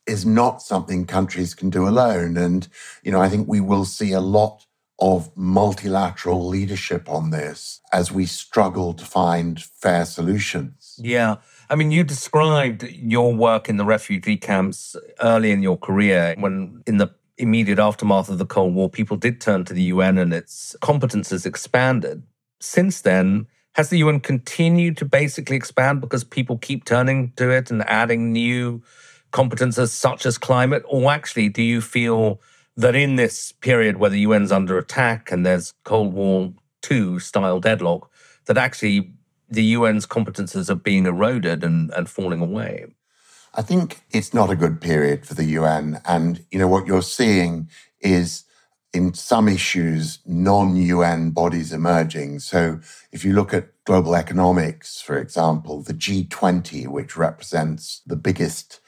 is 0.08 0.26
not 0.26 0.64
something 0.64 1.06
countries 1.06 1.54
can 1.54 1.70
do 1.70 1.88
alone. 1.88 2.36
And, 2.36 2.68
you 3.04 3.12
know, 3.12 3.22
I 3.22 3.30
think 3.30 3.48
we 3.48 3.62
will 3.62 3.86
see 3.86 4.12
a 4.12 4.20
lot 4.20 4.66
of 5.00 5.36
multilateral 5.38 6.48
leadership 6.48 7.08
on 7.08 7.30
this 7.30 7.80
as 7.94 8.12
we 8.12 8.26
struggle 8.26 8.94
to 8.96 9.06
find 9.06 9.62
fair 9.62 10.06
solutions. 10.06 10.96
Yeah. 10.98 11.38
I 11.70 11.76
mean, 11.76 11.92
you 11.92 12.04
described 12.04 12.84
your 12.84 13.34
work 13.34 13.70
in 13.70 13.78
the 13.78 13.86
refugee 13.86 14.38
camps 14.38 14.96
early 15.22 15.52
in 15.52 15.62
your 15.62 15.78
career 15.78 16.36
when, 16.40 16.84
in 16.88 16.98
the 16.98 17.14
immediate 17.42 17.80
aftermath 17.80 18.30
of 18.30 18.38
the 18.38 18.46
Cold 18.46 18.74
War, 18.74 18.90
people 18.90 19.18
did 19.18 19.42
turn 19.42 19.66
to 19.66 19.74
the 19.74 19.84
UN 19.84 20.18
and 20.18 20.34
its 20.34 20.76
competences 20.82 21.46
expanded. 21.46 22.24
Since 22.60 23.02
then, 23.02 23.48
has 23.74 23.90
the 23.90 24.00
UN 24.00 24.20
continued 24.20 24.98
to 24.98 25.06
basically 25.06 25.56
expand 25.56 26.02
because 26.02 26.24
people 26.24 26.58
keep 26.58 26.86
turning 26.86 27.32
to 27.38 27.50
it 27.50 27.72
and 27.72 27.88
adding 27.88 28.32
new 28.32 28.82
competences 29.32 29.90
such 29.90 30.26
as 30.26 30.38
climate? 30.38 30.84
Or 30.88 31.12
actually, 31.12 31.50
do 31.50 31.62
you 31.62 31.82
feel 31.82 32.42
that 32.76 32.96
in 32.96 33.16
this 33.16 33.52
period 33.52 33.98
where 33.98 34.10
the 34.10 34.26
UN's 34.26 34.52
under 34.52 34.78
attack 34.78 35.32
and 35.32 35.46
there's 35.46 35.74
Cold 35.84 36.14
War 36.14 36.54
II 36.90 37.20
style 37.20 37.60
deadlock, 37.60 38.12
that 38.46 38.58
actually 38.58 39.14
the 39.50 39.76
UN's 39.76 40.06
competences 40.06 40.70
are 40.70 40.76
being 40.76 41.06
eroded 41.06 41.64
and, 41.64 41.92
and 41.92 42.10
falling 42.10 42.42
away? 42.42 42.88
I 43.54 43.62
think 43.62 44.02
it's 44.12 44.34
not 44.34 44.50
a 44.50 44.56
good 44.56 44.80
period 44.80 45.26
for 45.26 45.34
the 45.34 45.44
UN. 45.44 46.02
And, 46.06 46.46
you 46.52 46.60
know, 46.60 46.68
what 46.68 46.88
you're 46.88 47.02
seeing 47.02 47.70
is 48.00 48.46
in 48.94 49.14
some 49.14 49.48
issues, 49.48 50.20
non 50.26 50.76
UN 50.76 51.32
bodies 51.32 51.74
emerging. 51.74 52.40
So 52.40 52.80
if 53.12 53.26
you 53.26 53.34
look 53.34 53.54
at 53.54 53.70
global 53.86 54.16
economics, 54.16 55.02
for 55.02 55.18
example, 55.18 55.82
the 55.82 55.94
G20, 55.94 56.88
which 56.88 57.18
represents 57.18 58.02
the 58.06 58.16
biggest 58.16 58.80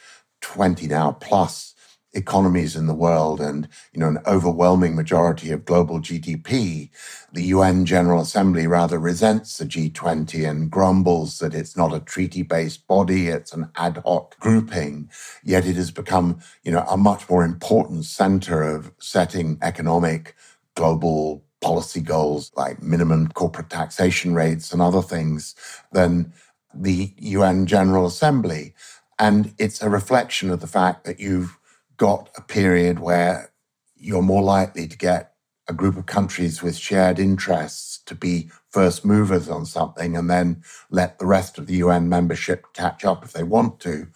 20 0.42 0.88
now 0.88 1.14
plus 1.14 1.73
economies 2.14 2.76
in 2.76 2.88
the 2.88 2.94
world 2.94 3.42
and 3.42 3.68
you 3.94 4.00
know 4.00 4.08
an 4.08 4.20
overwhelming 4.28 4.96
majority 4.96 5.52
of 5.52 5.66
global 5.66 6.00
GDP, 6.00 6.90
the 7.32 7.44
UN 7.44 7.86
General 7.86 8.22
Assembly 8.22 8.68
rather 8.68 9.00
resents 9.00 9.58
the 9.58 9.66
G20 9.66 10.48
and 10.48 10.70
grumbles 10.70 11.40
that 11.40 11.54
it's 11.54 11.76
not 11.76 11.94
a 11.94 12.00
treaty-based 12.00 12.88
body, 12.88 13.28
it's 13.28 13.54
an 13.54 13.70
ad 13.76 14.02
hoc 14.06 14.40
grouping, 14.40 15.10
yet 15.44 15.66
it 15.66 15.76
has 15.76 15.92
become, 15.92 16.40
you 16.64 16.72
know, 16.72 16.86
a 16.90 16.98
much 16.98 17.30
more 17.30 17.44
important 17.44 18.06
center 18.06 18.62
of 18.64 18.92
setting 19.00 19.58
economic 19.62 20.36
global 20.76 21.44
policy 21.62 22.02
goals 22.02 22.52
like 22.56 22.84
minimum 22.84 23.30
corporate 23.30 23.70
taxation 23.70 24.36
rates 24.36 24.72
and 24.72 24.82
other 24.82 25.02
things 25.02 25.56
than 25.94 26.34
the 26.74 27.14
UN 27.18 27.66
General 27.66 28.06
Assembly. 28.06 28.74
And 29.18 29.54
it's 29.58 29.82
a 29.82 29.90
reflection 29.90 30.50
of 30.50 30.60
the 30.60 30.68
fact 30.68 31.06
that 31.06 31.20
you've 31.20 31.58
got 31.98 32.30
a 32.36 32.42
period 32.42 33.00
where 33.00 33.52
you're 33.96 34.22
more 34.22 34.44
likely 34.44 34.88
to 34.88 34.98
get 34.98 35.34
a 35.68 35.74
group 35.74 35.98
of 35.98 36.06
countries 36.06 36.62
with 36.62 36.76
shared 36.76 37.20
interests 37.20 38.00
to 38.06 38.16
be 38.16 38.50
first 38.70 39.06
movers 39.06 39.50
on 39.50 39.66
something 39.66 40.18
and 40.18 40.30
then 40.30 40.62
let 40.90 41.20
the 41.20 41.26
rest 41.26 41.58
of 41.58 41.68
the 41.68 41.76
UN 41.76 42.10
membership 42.10 42.66
catch 42.74 43.06
up 43.06 43.24
if 43.24 43.32
they 43.34 43.44
want 43.44 43.80
to, 43.80 44.08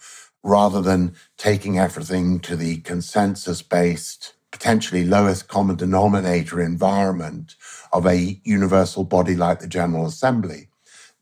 rather 0.42 0.82
than 0.82 1.14
taking 1.38 1.78
everything 1.78 2.38
to 2.40 2.56
the 2.56 2.78
consensus 2.78 3.62
based, 3.62 4.34
potentially 4.50 5.04
lowest 5.04 5.48
common 5.48 5.76
denominator 5.76 6.60
environment 6.60 7.54
of 7.92 8.06
a 8.06 8.40
universal 8.44 9.04
body 9.04 9.34
like 9.34 9.60
the 9.60 9.68
General 9.68 10.06
Assembly. 10.06 10.67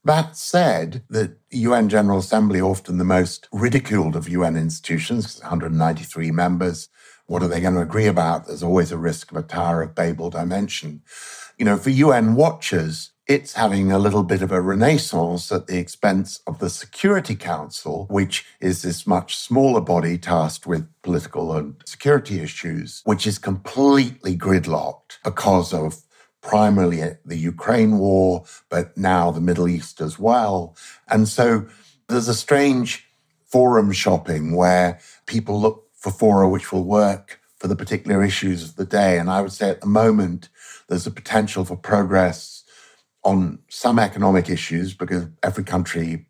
That 0.07 0.37
said, 0.37 1.03
the 1.11 1.37
UN 1.51 1.89
General 1.89 2.21
Assembly, 2.21 2.61
often 2.61 2.99
the 2.99 3.03
most 3.03 3.49
ridiculed 3.51 4.15
of 4.15 4.29
UN 4.29 4.57
institutions, 4.57 5.41
193 5.41 6.31
members. 6.31 6.89
What 7.27 7.43
are 7.43 7.49
they 7.49 7.61
going 7.61 7.75
to 7.75 7.81
agree 7.81 8.07
about? 8.07 8.47
There's 8.47 8.63
always 8.63 8.93
a 8.93 8.99
risk 8.99 9.33
of 9.33 9.37
a 9.37 9.43
Tower 9.43 9.83
of 9.83 9.97
Babel 9.97 10.31
dimension. 10.31 11.03
You 11.59 11.65
know, 11.65 11.77
for 11.77 11.91
UN 11.91 12.37
watchers, 12.37 13.11
it's 13.27 13.55
having 13.55 13.91
a 13.91 13.99
little 13.99 14.23
bit 14.23 14.43
of 14.43 14.53
a 14.53 14.61
renaissance 14.61 15.51
at 15.51 15.67
the 15.67 15.79
expense 15.79 16.39
of 16.47 16.61
the 16.61 16.71
Security 16.71 17.35
Council, 17.35 18.07
which 18.09 18.47
is 18.61 18.83
this 18.83 19.09
much 19.09 19.37
smaller 19.37 19.81
body 19.81 20.19
tasked 20.19 20.69
with 20.69 20.87
political 21.03 21.53
and 21.53 21.75
security 21.85 22.39
issues, 22.39 23.03
which 23.05 23.27
is 23.27 23.39
completely 23.39 24.39
gridlocked 24.39 25.19
because 25.25 25.75
of 25.75 26.06
primarily 26.47 27.03
the 27.25 27.37
Ukraine 27.37 27.99
war, 27.99 28.45
but 28.69 28.97
now 28.97 29.33
the 29.33 29.41
Middle 29.41 29.69
East 29.69 30.01
as 30.01 30.17
well. 30.19 30.77
And 31.09 31.27
so 31.27 31.67
there's 32.09 32.29
a 32.29 32.35
strange 32.35 33.05
forum 33.45 33.91
shopping 33.91 34.55
where 34.55 35.01
people 35.27 35.61
look 35.61 35.89
for 35.95 36.13
fora 36.13 36.49
which 36.49 36.71
will 36.71 36.85
work 36.85 37.41
for 37.59 37.67
the 37.67 37.75
particular 37.75 38.23
issues 38.23 38.63
of 38.63 38.77
the 38.77 38.85
day. 38.85 39.19
And 39.19 39.29
I 39.29 39.41
would 39.41 39.53
say 39.53 39.71
at 39.71 39.81
the 39.81 39.89
moment, 39.89 40.49
there's 40.89 41.07
a 41.07 41.11
potential 41.11 41.65
for 41.65 41.77
progress 41.77 42.63
on 43.25 43.59
some 43.69 43.99
economic 43.99 44.49
issues 44.49 44.95
because 44.95 45.27
every 45.43 45.65
country 45.65 46.27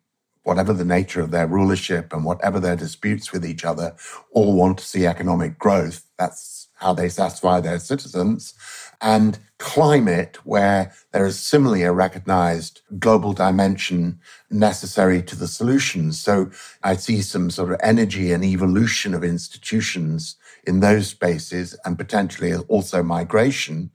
whatever 0.47 0.71
the 0.71 0.85
nature 0.85 1.19
of 1.19 1.29
their 1.29 1.45
rulership 1.45 2.13
and 2.13 2.23
whatever 2.23 2.57
their 2.57 2.77
disputes 2.77 3.33
with 3.33 3.45
each 3.45 3.65
other, 3.65 3.93
all 4.31 4.55
want 4.55 4.77
to 4.77 4.85
see 4.85 5.05
economic 5.05 5.59
growth. 5.59 6.05
That's 6.17 6.56
how 6.77 6.93
they 6.93 7.09
satisfy 7.09 7.59
their 7.59 7.79
citizens. 7.79 8.53
And 9.01 9.39
climate, 9.59 10.37
where 10.45 10.93
there 11.11 11.25
is 11.25 11.39
similarly 11.39 11.83
a 11.83 11.91
recognized 11.91 12.81
global 12.99 13.33
dimension 13.33 14.19
necessary 14.49 15.21
to 15.23 15.35
the 15.35 15.47
solutions. 15.47 16.19
So 16.19 16.51
I 16.83 16.95
see 16.95 17.21
some 17.21 17.49
sort 17.49 17.71
of 17.71 17.79
energy 17.81 18.31
and 18.31 18.43
evolution 18.43 19.13
of 19.13 19.23
institutions 19.23 20.35
in 20.65 20.79
those 20.79 21.07
spaces 21.07 21.75
and 21.85 21.97
potentially 21.97 22.55
also 22.55 23.01
migration, 23.01 23.91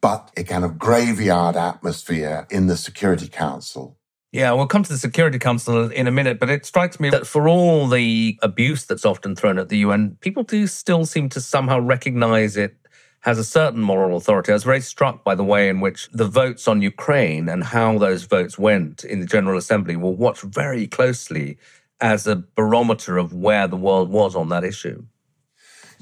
but 0.00 0.30
a 0.36 0.44
kind 0.44 0.64
of 0.64 0.78
graveyard 0.78 1.56
atmosphere 1.56 2.46
in 2.50 2.66
the 2.68 2.76
Security 2.76 3.28
Council. 3.28 3.98
Yeah, 4.34 4.50
we'll 4.50 4.66
come 4.66 4.82
to 4.82 4.92
the 4.92 4.98
Security 4.98 5.38
Council 5.38 5.92
in 5.92 6.08
a 6.08 6.10
minute, 6.10 6.40
but 6.40 6.50
it 6.50 6.66
strikes 6.66 6.98
me 6.98 7.08
that 7.10 7.24
for 7.24 7.48
all 7.48 7.86
the 7.86 8.36
abuse 8.42 8.84
that's 8.84 9.04
often 9.04 9.36
thrown 9.36 9.60
at 9.60 9.68
the 9.68 9.78
UN, 9.78 10.16
people 10.22 10.42
do 10.42 10.66
still 10.66 11.06
seem 11.06 11.28
to 11.28 11.40
somehow 11.40 11.78
recognize 11.78 12.56
it 12.56 12.76
has 13.20 13.38
a 13.38 13.44
certain 13.44 13.80
moral 13.80 14.16
authority. 14.16 14.50
I 14.50 14.56
was 14.56 14.64
very 14.64 14.80
struck 14.80 15.22
by 15.22 15.36
the 15.36 15.44
way 15.44 15.68
in 15.68 15.78
which 15.78 16.08
the 16.10 16.26
votes 16.26 16.66
on 16.66 16.82
Ukraine 16.82 17.48
and 17.48 17.62
how 17.62 17.96
those 17.96 18.24
votes 18.24 18.58
went 18.58 19.04
in 19.04 19.20
the 19.20 19.26
General 19.26 19.56
Assembly 19.56 19.94
were 19.94 20.10
watched 20.10 20.42
very 20.42 20.88
closely 20.88 21.56
as 22.00 22.26
a 22.26 22.34
barometer 22.34 23.18
of 23.18 23.32
where 23.32 23.68
the 23.68 23.76
world 23.76 24.10
was 24.10 24.34
on 24.34 24.48
that 24.48 24.64
issue. 24.64 25.04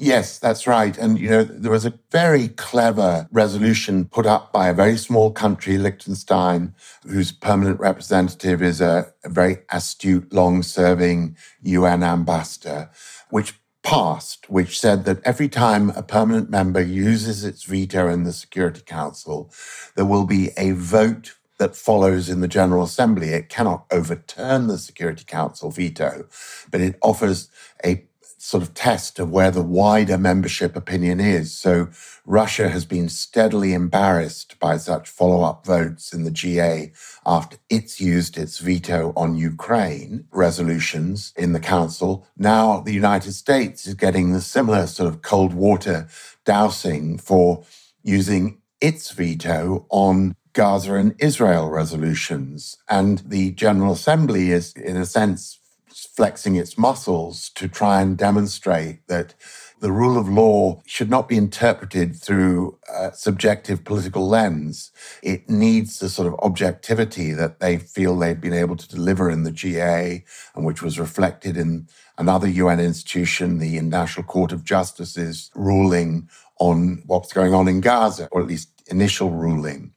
Yes, 0.03 0.41
that's 0.41 0.67
right. 0.67 0.99
And, 0.99 1.17
you 1.17 1.31
know, 1.31 1.45
there 1.45 1.71
was 1.71 1.87
a 1.87 1.97
very 2.11 2.49
clever 2.49 3.29
resolution 3.31 4.07
put 4.07 4.27
up 4.27 4.53
by 4.53 4.67
a 4.69 4.75
very 4.75 4.97
small 4.97 5.31
country, 5.31 5.79
Liechtenstein, 5.79 6.75
whose 7.07 7.31
permanent 7.31 7.79
representative 7.79 8.63
is 8.63 8.81
a, 8.81 9.15
a 9.25 9.29
very 9.29 9.59
astute, 9.71 10.33
long 10.33 10.65
serving 10.65 11.37
UN 11.63 12.03
ambassador, 12.03 12.91
which 13.31 13.55
passed, 13.85 14.51
which 14.51 14.81
said 14.81 15.05
that 15.05 15.21
every 15.25 15.49
time 15.49 15.91
a 15.91 16.03
permanent 16.03 16.51
member 16.51 16.83
uses 16.83 17.45
its 17.45 17.63
veto 17.63 18.09
in 18.09 18.25
the 18.25 18.33
Security 18.33 18.83
Council, 18.85 19.53
there 19.95 20.05
will 20.05 20.27
be 20.27 20.51
a 20.57 20.73
vote 20.73 21.37
that 21.59 21.77
follows 21.77 22.29
in 22.29 22.41
the 22.41 22.49
General 22.49 22.83
Assembly. 22.83 23.29
It 23.29 23.49
cannot 23.49 23.87
overturn 23.93 24.67
the 24.67 24.79
Security 24.79 25.25
Council 25.25 25.71
veto, 25.71 26.27
but 26.73 26.81
it 26.81 26.99
offers 27.03 27.51
a 27.85 28.05
sort 28.45 28.61
of 28.61 28.75
test 28.75 29.21
of 29.21 29.31
where 29.31 29.53
the 29.53 29.63
wider 29.63 30.19
membership 30.19 30.75
opinion 30.75 31.21
is. 31.21 31.57
So 31.57 31.91
Russia 32.27 32.69
has 32.71 32.85
been 32.85 33.09
steadily 33.09 33.73
embarrassed 33.73 34.59
by 34.59 34.79
such 34.79 35.09
follow 35.09 35.45
up 35.45 35.65
votes 35.65 36.13
in 36.13 36.25
the 36.25 36.31
GA 36.33 36.93
after 37.25 37.59
it's 37.71 38.01
used 38.01 38.37
its 38.37 38.59
veto 38.59 39.13
on 39.17 39.37
Ukraine 39.37 40.27
resolutions 40.33 41.33
in 41.37 41.53
the 41.53 41.61
Council. 41.61 42.27
Now 42.37 42.81
the 42.81 42.93
United 42.93 43.35
States 43.35 43.87
is 43.87 43.95
getting 43.95 44.33
the 44.33 44.41
similar 44.41 44.89
sort 44.89 45.09
of 45.09 45.23
cold 45.23 45.55
water 45.55 46.09
dousing 46.45 47.19
for 47.19 47.63
using 48.03 48.59
its 48.81 49.13
veto 49.13 49.87
on 49.89 50.35
Gaza 50.53 50.95
and 50.95 51.15
Israel 51.21 51.71
resolutions. 51.71 52.77
And 52.91 53.19
the 53.21 53.53
General 53.53 53.93
Assembly 53.93 54.51
is, 54.51 54.73
in 54.73 54.97
a 54.97 55.07
sense, 55.07 55.61
flexing 55.93 56.57
its 56.57 56.77
muscles 56.79 57.51
to 57.55 57.69
try 57.69 58.01
and 58.01 58.17
demonstrate 58.17 59.07
that 59.09 59.35
the 59.81 59.93
rule 59.93 60.17
of 60.17 60.29
law 60.29 60.81
should 60.87 61.11
not 61.11 61.29
be 61.29 61.37
interpreted 61.37 62.15
through 62.15 62.79
a 62.89 63.13
subjective 63.13 63.85
political 63.85 64.29
lens. 64.29 64.93
It 65.23 65.51
needs 65.51 65.99
the 65.99 66.09
sort 66.09 66.29
of 66.29 66.39
objectivity 66.41 67.33
that 67.33 67.59
they 67.59 67.79
feel 67.79 68.17
they've 68.17 68.41
been 68.41 68.53
able 68.53 68.77
to 68.77 68.89
deliver 68.89 69.29
in 69.29 69.43
the 69.43 69.51
GA 69.51 70.25
and 70.55 70.65
which 70.65 70.83
was 70.83 71.01
reflected 71.01 71.57
in 71.57 71.89
another 72.17 72.49
UN 72.49 72.79
institution, 72.79 73.59
the 73.59 73.77
International 73.77 74.25
Court 74.25 74.53
of 74.53 74.63
Justice's 74.63 75.51
ruling 75.55 76.29
on 76.61 77.03
what's 77.07 77.33
going 77.33 77.53
on 77.53 77.67
in 77.67 77.81
Gaza, 77.81 78.29
or 78.31 78.41
at 78.41 78.47
least 78.47 78.69
initial 78.87 79.31
ruling. 79.31 79.93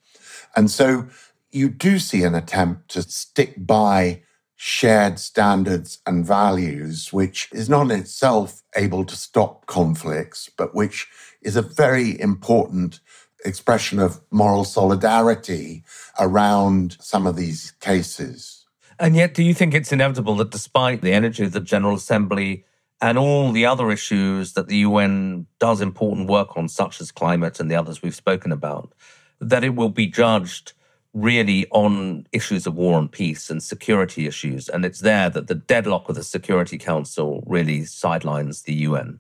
And 0.56 0.72
so 0.72 1.08
you 1.52 1.70
do 1.70 2.00
see 2.00 2.24
an 2.24 2.34
attempt 2.34 2.90
to 2.90 3.04
stick 3.04 3.54
by 3.58 4.24
shared 4.56 5.20
standards 5.20 6.00
and 6.06 6.26
values, 6.26 7.12
which 7.12 7.50
is 7.52 7.70
not 7.70 7.92
in 7.92 8.00
itself 8.00 8.62
able 8.76 9.04
to 9.06 9.16
stop 9.16 9.66
conflicts, 9.66 10.50
but 10.58 10.74
which 10.74 11.08
is 11.42 11.56
a 11.56 11.62
very 11.62 12.20
important 12.20 13.00
expression 13.44 14.00
of 14.00 14.22
moral 14.32 14.64
solidarity 14.64 15.84
around 16.20 16.98
some 17.00 17.28
of 17.28 17.36
these 17.36 17.72
cases. 17.80 18.66
And 18.98 19.16
yet, 19.16 19.34
do 19.34 19.44
you 19.44 19.54
think 19.54 19.74
it's 19.74 19.92
inevitable 19.92 20.36
that 20.38 20.52
despite 20.52 21.02
the 21.02 21.14
energy 21.14 21.44
of 21.44 21.52
the 21.52 21.60
General 21.60 21.96
Assembly 21.96 22.66
and 23.02 23.18
all 23.18 23.52
the 23.52 23.66
other 23.66 23.92
issues 23.92 24.54
that 24.54 24.68
the 24.68 24.78
UN 24.78 25.48
does 25.60 25.82
important 25.82 26.30
work 26.30 26.56
on, 26.56 26.70
such 26.70 27.02
as 27.02 27.12
climate 27.12 27.60
and 27.60 27.70
the 27.70 27.76
others 27.76 28.02
we've 28.02 28.16
spoken 28.16 28.54
about, 28.54 28.94
that 29.42 29.66
it 29.66 29.76
will 29.76 29.90
be 29.90 30.08
judged 30.08 30.72
really 31.16 31.66
on 31.72 32.28
issues 32.34 32.68
of 32.68 32.76
war 32.76 33.00
and 33.00 33.12
peace 33.12 33.50
and 33.50 33.64
security 33.64 34.28
issues. 34.28 34.68
And 34.70 34.86
it's 34.86 35.00
there 35.00 35.30
that 35.30 35.48
the 35.48 35.56
deadlock 35.56 36.10
of 36.10 36.16
the 36.16 36.24
Security 36.24 36.78
Council 36.78 37.42
really 37.48 37.86
sidelines 37.86 38.64
the 38.64 38.74
UN. 38.74 39.20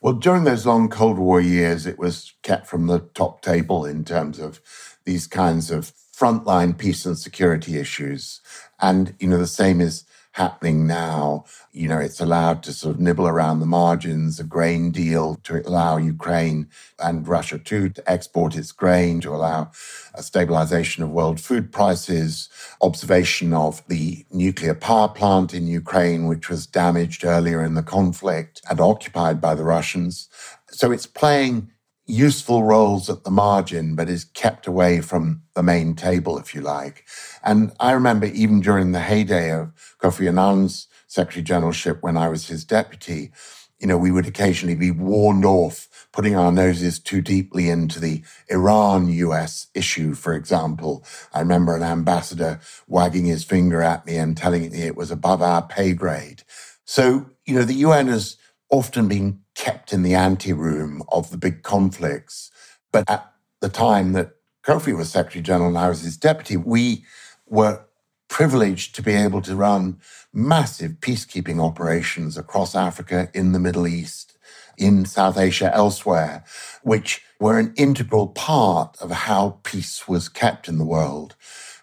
Well, 0.00 0.14
during 0.14 0.44
those 0.44 0.66
long 0.66 0.88
Cold 0.88 1.18
War 1.18 1.40
years, 1.40 1.86
it 1.86 1.98
was 1.98 2.32
kept 2.42 2.66
from 2.66 2.86
the 2.86 3.00
top 3.14 3.42
table 3.42 3.84
in 3.84 4.04
terms 4.04 4.38
of 4.38 4.60
these 5.04 5.26
kinds 5.26 5.70
of 5.70 5.92
frontline 6.16 6.76
peace 6.76 7.04
and 7.04 7.18
security 7.18 7.78
issues. 7.78 8.40
And, 8.80 9.14
you 9.18 9.28
know, 9.28 9.38
the 9.38 9.46
same 9.46 9.80
is 9.80 10.04
happening 10.36 10.86
now. 10.86 11.46
You 11.72 11.88
know, 11.88 11.98
it's 11.98 12.20
allowed 12.20 12.62
to 12.64 12.72
sort 12.74 12.96
of 12.96 13.00
nibble 13.00 13.26
around 13.26 13.60
the 13.60 13.66
margins, 13.66 14.38
a 14.38 14.44
grain 14.44 14.90
deal 14.90 15.36
to 15.44 15.66
allow 15.66 15.96
Ukraine 15.96 16.68
and 16.98 17.26
Russia 17.26 17.58
too 17.58 17.88
to 17.88 18.10
export 18.10 18.54
its 18.54 18.70
grain, 18.70 19.22
to 19.22 19.34
allow 19.34 19.70
a 20.12 20.22
stabilization 20.22 21.02
of 21.02 21.10
world 21.10 21.40
food 21.40 21.72
prices, 21.72 22.50
observation 22.82 23.54
of 23.54 23.82
the 23.88 24.26
nuclear 24.30 24.74
power 24.74 25.08
plant 25.08 25.54
in 25.54 25.66
Ukraine, 25.66 26.26
which 26.26 26.50
was 26.50 26.66
damaged 26.66 27.24
earlier 27.24 27.64
in 27.64 27.72
the 27.72 27.82
conflict 27.82 28.60
and 28.68 28.78
occupied 28.78 29.40
by 29.40 29.54
the 29.54 29.64
Russians. 29.64 30.28
So 30.68 30.92
it's 30.92 31.06
playing 31.06 31.70
useful 32.06 32.62
roles 32.62 33.10
at 33.10 33.24
the 33.24 33.30
margin, 33.30 33.94
but 33.94 34.08
is 34.08 34.24
kept 34.24 34.66
away 34.66 35.00
from 35.00 35.42
the 35.54 35.62
main 35.62 35.94
table, 35.94 36.38
if 36.38 36.54
you 36.54 36.60
like. 36.60 37.04
And 37.42 37.72
I 37.80 37.92
remember 37.92 38.26
even 38.26 38.60
during 38.60 38.92
the 38.92 39.00
heyday 39.00 39.50
of 39.52 39.72
Kofi 40.00 40.28
Annan's 40.28 40.88
Secretary 41.08 41.42
Generalship 41.42 42.02
when 42.02 42.16
I 42.16 42.28
was 42.28 42.48
his 42.48 42.64
deputy, 42.64 43.32
you 43.78 43.86
know, 43.86 43.98
we 43.98 44.10
would 44.10 44.26
occasionally 44.26 44.74
be 44.74 44.90
warned 44.90 45.44
off 45.44 45.88
putting 46.12 46.34
our 46.34 46.50
noses 46.50 46.98
too 46.98 47.20
deeply 47.20 47.68
into 47.68 48.00
the 48.00 48.22
Iran 48.48 49.08
US 49.08 49.66
issue, 49.74 50.14
for 50.14 50.32
example. 50.34 51.04
I 51.34 51.40
remember 51.40 51.76
an 51.76 51.82
ambassador 51.82 52.60
wagging 52.86 53.26
his 53.26 53.44
finger 53.44 53.82
at 53.82 54.06
me 54.06 54.16
and 54.16 54.36
telling 54.36 54.70
me 54.70 54.82
it 54.82 54.96
was 54.96 55.10
above 55.10 55.42
our 55.42 55.62
pay 55.62 55.92
grade. 55.92 56.42
So, 56.86 57.26
you 57.44 57.54
know, 57.54 57.64
the 57.64 57.74
UN 57.74 58.06
has 58.08 58.36
often 58.70 59.08
been 59.08 59.40
kept 59.54 59.92
in 59.92 60.02
the 60.02 60.14
anteroom 60.14 61.02
of 61.08 61.30
the 61.30 61.36
big 61.36 61.62
conflicts. 61.62 62.50
But 62.92 63.04
at 63.08 63.30
the 63.60 63.68
time 63.68 64.12
that 64.12 64.32
Kofi 64.64 64.96
was 64.96 65.10
Secretary 65.10 65.42
General 65.42 65.68
and 65.68 65.78
I 65.78 65.88
was 65.88 66.02
his 66.02 66.16
deputy, 66.16 66.56
we 66.56 67.04
were 67.46 67.80
privileged 68.28 68.94
to 68.96 69.02
be 69.02 69.12
able 69.12 69.40
to 69.42 69.54
run 69.54 70.00
massive 70.32 70.92
peacekeeping 71.00 71.62
operations 71.62 72.36
across 72.36 72.74
Africa, 72.74 73.28
in 73.32 73.52
the 73.52 73.60
Middle 73.60 73.86
East, 73.86 74.36
in 74.76 75.04
South 75.04 75.38
Asia, 75.38 75.72
elsewhere, 75.74 76.44
which 76.82 77.22
were 77.38 77.58
an 77.58 77.72
integral 77.76 78.28
part 78.28 78.96
of 79.00 79.10
how 79.10 79.60
peace 79.62 80.08
was 80.08 80.28
kept 80.28 80.68
in 80.68 80.78
the 80.78 80.84
world. 80.84 81.36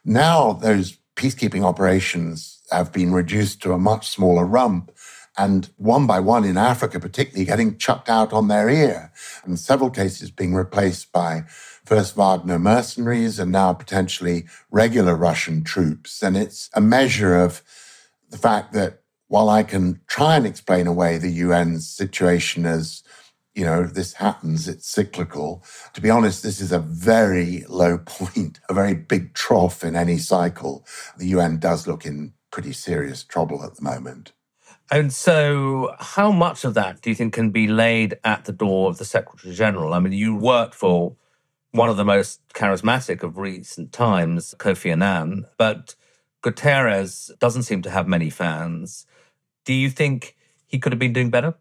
Now, 0.03 0.53
those 0.53 0.97
peacekeeping 1.15 1.63
operations 1.63 2.61
have 2.71 2.91
been 2.91 3.13
reduced 3.13 3.61
to 3.61 3.71
a 3.71 3.79
much 3.79 4.09
smaller 4.09 4.45
rump 4.45 4.91
and 5.37 5.69
one 5.77 6.05
by 6.05 6.19
one 6.19 6.43
in 6.43 6.57
Africa, 6.57 6.99
particularly 6.99 7.45
getting 7.45 7.77
chucked 7.77 8.09
out 8.09 8.33
on 8.33 8.47
their 8.47 8.69
ear, 8.69 9.11
and 9.43 9.59
several 9.59 9.89
cases 9.89 10.29
being 10.31 10.53
replaced 10.53 11.11
by 11.11 11.43
first 11.85 12.15
Wagner 12.15 12.59
mercenaries 12.59 13.39
and 13.39 13.51
now 13.51 13.73
potentially 13.73 14.45
regular 14.71 15.15
Russian 15.15 15.63
troops. 15.63 16.21
And 16.21 16.37
it's 16.37 16.69
a 16.73 16.81
measure 16.81 17.35
of 17.35 17.61
the 18.29 18.37
fact 18.37 18.73
that 18.73 19.01
while 19.27 19.49
I 19.49 19.63
can 19.63 20.01
try 20.07 20.35
and 20.35 20.45
explain 20.45 20.85
away 20.85 21.17
the 21.17 21.41
UN's 21.41 21.89
situation 21.89 22.65
as 22.65 23.03
you 23.55 23.63
know, 23.65 23.83
this 23.83 24.13
happens, 24.13 24.67
it's 24.67 24.87
cyclical. 24.87 25.63
To 25.93 26.01
be 26.01 26.09
honest, 26.09 26.41
this 26.41 26.59
is 26.59 26.71
a 26.71 26.79
very 26.79 27.63
low 27.69 27.97
point, 28.05 28.59
a 28.69 28.73
very 28.73 28.95
big 28.95 29.33
trough 29.33 29.83
in 29.83 29.95
any 29.95 30.17
cycle. 30.17 30.85
The 31.17 31.27
UN 31.27 31.59
does 31.59 31.87
look 31.87 32.05
in 32.05 32.33
pretty 32.51 32.73
serious 32.73 33.23
trouble 33.23 33.63
at 33.63 33.75
the 33.75 33.83
moment. 33.83 34.31
And 34.91 35.11
so, 35.11 35.95
how 35.99 36.31
much 36.31 36.65
of 36.65 36.73
that 36.75 37.01
do 37.01 37.09
you 37.09 37.15
think 37.15 37.33
can 37.33 37.49
be 37.49 37.67
laid 37.67 38.19
at 38.23 38.45
the 38.45 38.51
door 38.51 38.89
of 38.89 38.97
the 38.97 39.05
Secretary 39.05 39.53
General? 39.53 39.93
I 39.93 39.99
mean, 39.99 40.13
you 40.13 40.35
worked 40.35 40.75
for 40.75 41.15
one 41.71 41.89
of 41.89 41.97
the 41.97 42.05
most 42.05 42.41
charismatic 42.53 43.23
of 43.23 43.37
recent 43.37 43.91
times, 43.91 44.53
Kofi 44.59 44.91
Annan, 44.91 45.47
but 45.57 45.95
Guterres 46.43 47.37
doesn't 47.39 47.63
seem 47.63 47.81
to 47.81 47.89
have 47.89 48.07
many 48.07 48.29
fans. 48.29 49.07
Do 49.65 49.73
you 49.73 49.89
think 49.89 50.35
he 50.67 50.77
could 50.77 50.91
have 50.91 50.99
been 50.99 51.13
doing 51.13 51.31
better? 51.31 51.55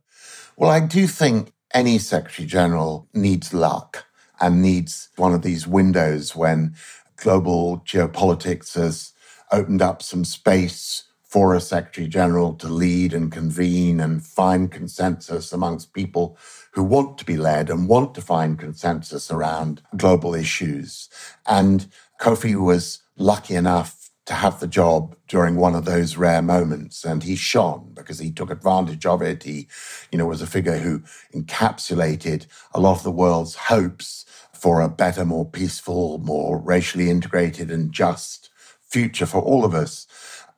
Well, 0.56 0.70
I 0.70 0.80
do 0.80 1.06
think 1.06 1.52
any 1.72 1.98
Secretary 1.98 2.46
General 2.46 3.08
needs 3.14 3.54
luck 3.54 4.04
and 4.40 4.61
needs 4.61 5.08
one 5.16 5.32
of 5.32 5.42
these 5.42 5.66
windows 5.66 6.37
when 6.37 6.74
global 7.16 7.78
geopolitics 7.87 8.74
has 8.74 9.12
opened 9.50 9.80
up 9.80 10.02
some 10.02 10.24
space 10.24 11.04
for 11.32 11.54
a 11.54 11.60
Secretary 11.62 12.06
General 12.06 12.52
to 12.52 12.68
lead 12.68 13.14
and 13.14 13.32
convene 13.32 14.00
and 14.00 14.22
find 14.22 14.70
consensus 14.70 15.50
amongst 15.50 15.94
people 15.94 16.36
who 16.72 16.82
want 16.82 17.16
to 17.16 17.24
be 17.24 17.38
led 17.38 17.70
and 17.70 17.88
want 17.88 18.14
to 18.14 18.20
find 18.20 18.58
consensus 18.58 19.30
around 19.30 19.80
global 19.96 20.34
issues. 20.34 21.08
And 21.46 21.86
Kofi 22.20 22.54
was 22.54 23.00
lucky 23.16 23.54
enough 23.54 24.10
to 24.26 24.34
have 24.34 24.60
the 24.60 24.66
job 24.66 25.16
during 25.26 25.56
one 25.56 25.74
of 25.74 25.86
those 25.86 26.18
rare 26.18 26.42
moments. 26.42 27.02
And 27.02 27.22
he 27.22 27.34
shone 27.34 27.92
because 27.94 28.18
he 28.18 28.30
took 28.30 28.50
advantage 28.50 29.06
of 29.06 29.22
it. 29.22 29.44
He, 29.44 29.68
you 30.10 30.18
know, 30.18 30.26
was 30.26 30.42
a 30.42 30.46
figure 30.46 30.76
who 30.76 31.02
encapsulated 31.34 32.44
a 32.74 32.80
lot 32.80 32.98
of 32.98 33.04
the 33.04 33.10
world's 33.10 33.54
hopes 33.54 34.26
for 34.52 34.82
a 34.82 34.88
better, 34.90 35.24
more 35.24 35.48
peaceful, 35.48 36.18
more 36.18 36.58
racially 36.58 37.08
integrated 37.08 37.70
and 37.70 37.90
just 37.90 38.50
future 38.92 39.24
for 39.24 39.40
all 39.40 39.64
of 39.64 39.74
us. 39.74 40.06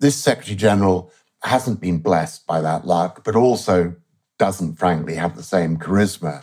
This 0.00 0.16
Secretary 0.16 0.56
General 0.56 1.10
hasn't 1.42 1.80
been 1.80 1.98
blessed 1.98 2.46
by 2.46 2.60
that 2.60 2.86
luck, 2.86 3.24
but 3.24 3.36
also 3.36 3.94
doesn't, 4.38 4.76
frankly, 4.76 5.14
have 5.14 5.36
the 5.36 5.42
same 5.42 5.76
charisma. 5.76 6.42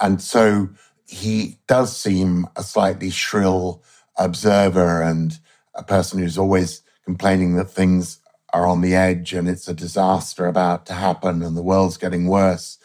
And 0.00 0.20
so 0.20 0.68
he 1.06 1.58
does 1.66 1.96
seem 1.96 2.46
a 2.56 2.62
slightly 2.62 3.10
shrill 3.10 3.82
observer 4.16 5.02
and 5.02 5.38
a 5.74 5.82
person 5.82 6.18
who's 6.18 6.38
always 6.38 6.82
complaining 7.04 7.56
that 7.56 7.70
things 7.70 8.18
are 8.52 8.66
on 8.66 8.82
the 8.82 8.94
edge 8.94 9.32
and 9.32 9.48
it's 9.48 9.68
a 9.68 9.74
disaster 9.74 10.46
about 10.46 10.86
to 10.86 10.92
happen 10.92 11.42
and 11.42 11.56
the 11.56 11.62
world's 11.62 11.96
getting 11.96 12.26
worse. 12.26 12.78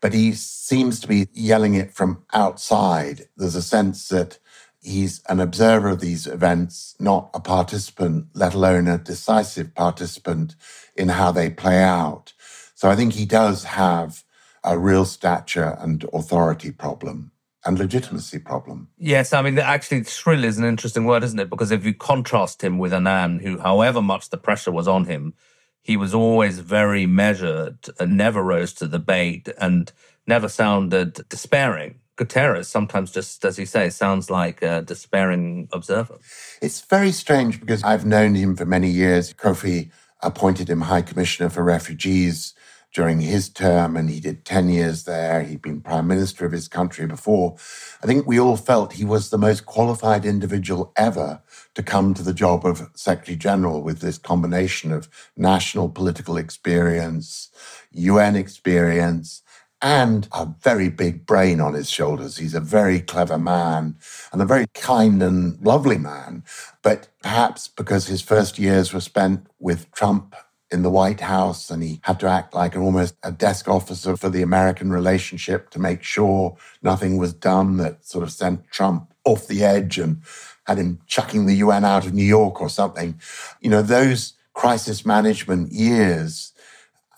But 0.00 0.14
he 0.14 0.32
seems 0.32 1.00
to 1.00 1.08
be 1.08 1.26
yelling 1.32 1.74
it 1.74 1.92
from 1.92 2.22
outside. 2.32 3.28
There's 3.36 3.56
a 3.56 3.62
sense 3.62 4.08
that 4.08 4.38
he's 4.82 5.22
an 5.28 5.40
observer 5.40 5.88
of 5.88 6.00
these 6.00 6.26
events, 6.26 6.94
not 6.98 7.30
a 7.34 7.40
participant, 7.40 8.26
let 8.34 8.54
alone 8.54 8.88
a 8.88 8.98
decisive 8.98 9.74
participant 9.74 10.54
in 10.96 11.08
how 11.08 11.32
they 11.32 11.50
play 11.50 11.82
out. 11.82 12.32
So 12.74 12.88
I 12.88 12.96
think 12.96 13.12
he 13.12 13.26
does 13.26 13.64
have 13.64 14.24
a 14.64 14.78
real 14.78 15.04
stature 15.04 15.76
and 15.80 16.04
authority 16.12 16.70
problem 16.70 17.32
and 17.64 17.78
legitimacy 17.78 18.38
problem. 18.38 18.88
Yes, 18.98 19.32
I 19.32 19.42
mean, 19.42 19.58
actually, 19.58 20.04
shrill 20.04 20.44
is 20.44 20.58
an 20.58 20.64
interesting 20.64 21.04
word, 21.04 21.24
isn't 21.24 21.38
it? 21.38 21.50
Because 21.50 21.70
if 21.70 21.84
you 21.84 21.92
contrast 21.92 22.62
him 22.62 22.78
with 22.78 22.92
Annan, 22.92 23.40
who, 23.40 23.58
however 23.58 24.00
much 24.00 24.30
the 24.30 24.36
pressure 24.36 24.72
was 24.72 24.88
on 24.88 25.04
him, 25.04 25.34
he 25.82 25.96
was 25.96 26.14
always 26.14 26.60
very 26.60 27.06
measured 27.06 27.88
and 27.98 28.16
never 28.16 28.42
rose 28.42 28.72
to 28.74 28.86
the 28.86 28.98
bait 28.98 29.48
and 29.58 29.90
never 30.26 30.48
sounded 30.48 31.26
despairing. 31.28 32.00
Guterres 32.18 32.66
sometimes 32.66 33.12
just, 33.12 33.44
as 33.44 33.58
you 33.58 33.64
say, 33.64 33.88
sounds 33.88 34.28
like 34.28 34.60
a 34.60 34.82
despairing 34.82 35.68
observer. 35.72 36.18
It's 36.60 36.80
very 36.80 37.12
strange 37.12 37.60
because 37.60 37.82
I've 37.84 38.04
known 38.04 38.34
him 38.34 38.56
for 38.56 38.64
many 38.66 38.90
years. 38.90 39.32
Kofi 39.32 39.90
appointed 40.20 40.68
him 40.68 40.82
High 40.82 41.02
Commissioner 41.02 41.48
for 41.48 41.62
Refugees 41.62 42.54
during 42.92 43.20
his 43.20 43.48
term, 43.48 43.96
and 43.96 44.10
he 44.10 44.18
did 44.18 44.44
10 44.44 44.68
years 44.70 45.04
there. 45.04 45.42
He'd 45.42 45.62
been 45.62 45.80
prime 45.80 46.08
minister 46.08 46.44
of 46.44 46.52
his 46.52 46.68
country 46.68 47.06
before. 47.06 47.56
I 48.02 48.06
think 48.06 48.26
we 48.26 48.40
all 48.40 48.56
felt 48.56 48.94
he 48.94 49.04
was 49.04 49.30
the 49.30 49.38
most 49.38 49.66
qualified 49.66 50.24
individual 50.24 50.92
ever 50.96 51.42
to 51.74 51.82
come 51.82 52.14
to 52.14 52.22
the 52.22 52.34
job 52.34 52.66
of 52.66 52.88
Secretary 52.94 53.36
General 53.36 53.82
with 53.82 54.00
this 54.00 54.18
combination 54.18 54.90
of 54.90 55.08
national 55.36 55.90
political 55.90 56.36
experience, 56.36 57.50
UN 57.92 58.34
experience, 58.34 59.42
and 59.80 60.28
a 60.32 60.46
very 60.60 60.88
big 60.88 61.24
brain 61.24 61.60
on 61.60 61.74
his 61.74 61.90
shoulders. 61.90 62.36
He's 62.36 62.54
a 62.54 62.60
very 62.60 63.00
clever 63.00 63.38
man 63.38 63.96
and 64.32 64.42
a 64.42 64.46
very 64.46 64.66
kind 64.74 65.22
and 65.22 65.60
lovely 65.64 65.98
man. 65.98 66.42
But 66.82 67.08
perhaps 67.22 67.68
because 67.68 68.06
his 68.06 68.22
first 68.22 68.58
years 68.58 68.92
were 68.92 69.00
spent 69.00 69.46
with 69.60 69.90
Trump 69.92 70.34
in 70.70 70.82
the 70.82 70.90
White 70.90 71.20
House 71.20 71.70
and 71.70 71.82
he 71.82 72.00
had 72.02 72.20
to 72.20 72.26
act 72.26 72.54
like 72.54 72.76
almost 72.76 73.14
a 73.22 73.32
desk 73.32 73.68
officer 73.68 74.16
for 74.16 74.28
the 74.28 74.42
American 74.42 74.90
relationship 74.90 75.70
to 75.70 75.78
make 75.78 76.02
sure 76.02 76.56
nothing 76.82 77.16
was 77.16 77.32
done 77.32 77.78
that 77.78 78.04
sort 78.04 78.24
of 78.24 78.32
sent 78.32 78.68
Trump 78.70 79.14
off 79.24 79.46
the 79.46 79.64
edge 79.64 79.98
and 79.98 80.22
had 80.66 80.78
him 80.78 80.98
chucking 81.06 81.46
the 81.46 81.56
UN 81.56 81.84
out 81.84 82.04
of 82.06 82.12
New 82.12 82.24
York 82.24 82.60
or 82.60 82.68
something. 82.68 83.18
You 83.60 83.70
know, 83.70 83.80
those 83.80 84.34
crisis 84.52 85.06
management 85.06 85.72
years 85.72 86.52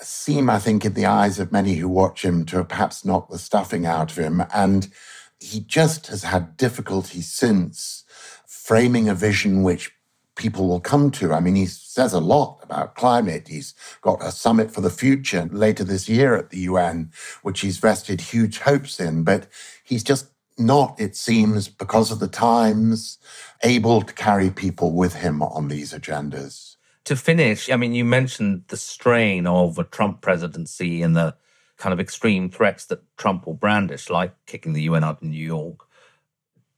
seem, 0.02 0.50
I 0.50 0.58
think, 0.58 0.84
in 0.84 0.94
the 0.94 1.06
eyes 1.06 1.38
of 1.38 1.52
many 1.52 1.74
who 1.74 1.88
watch 1.88 2.24
him 2.24 2.44
to 2.46 2.58
have 2.58 2.68
perhaps 2.68 3.04
knocked 3.04 3.30
the 3.30 3.38
stuffing 3.38 3.86
out 3.86 4.10
of 4.10 4.18
him. 4.18 4.42
And 4.54 4.90
he 5.38 5.60
just 5.60 6.08
has 6.08 6.22
had 6.22 6.56
difficulty 6.56 7.20
since 7.22 8.04
framing 8.46 9.08
a 9.08 9.14
vision 9.14 9.62
which 9.62 9.92
people 10.36 10.68
will 10.68 10.80
come 10.80 11.10
to. 11.10 11.32
I 11.32 11.40
mean, 11.40 11.56
he 11.56 11.66
says 11.66 12.12
a 12.12 12.20
lot 12.20 12.60
about 12.62 12.94
climate. 12.94 13.48
He's 13.48 13.74
got 14.00 14.22
a 14.22 14.32
summit 14.32 14.70
for 14.70 14.80
the 14.80 14.90
future 14.90 15.48
later 15.52 15.84
this 15.84 16.08
year 16.08 16.34
at 16.34 16.50
the 16.50 16.60
UN, 16.60 17.10
which 17.42 17.60
he's 17.60 17.78
vested 17.78 18.20
huge 18.20 18.60
hopes 18.60 19.00
in, 19.00 19.22
but 19.22 19.48
he's 19.84 20.04
just 20.04 20.28
not, 20.56 20.98
it 21.00 21.16
seems, 21.16 21.68
because 21.68 22.10
of 22.10 22.20
the 22.20 22.28
times, 22.28 23.18
able 23.62 24.02
to 24.02 24.14
carry 24.14 24.50
people 24.50 24.92
with 24.92 25.14
him 25.14 25.42
on 25.42 25.68
these 25.68 25.92
agendas. 25.92 26.69
To 27.04 27.16
finish, 27.16 27.70
I 27.70 27.76
mean, 27.76 27.94
you 27.94 28.04
mentioned 28.04 28.64
the 28.68 28.76
strain 28.76 29.46
of 29.46 29.78
a 29.78 29.84
Trump 29.84 30.20
presidency 30.20 31.02
and 31.02 31.16
the 31.16 31.34
kind 31.76 31.92
of 31.92 32.00
extreme 32.00 32.50
threats 32.50 32.84
that 32.86 33.02
Trump 33.16 33.46
will 33.46 33.54
brandish, 33.54 34.10
like 34.10 34.34
kicking 34.46 34.74
the 34.74 34.82
UN 34.82 35.02
out 35.02 35.22
in 35.22 35.30
New 35.30 35.44
York. 35.44 35.86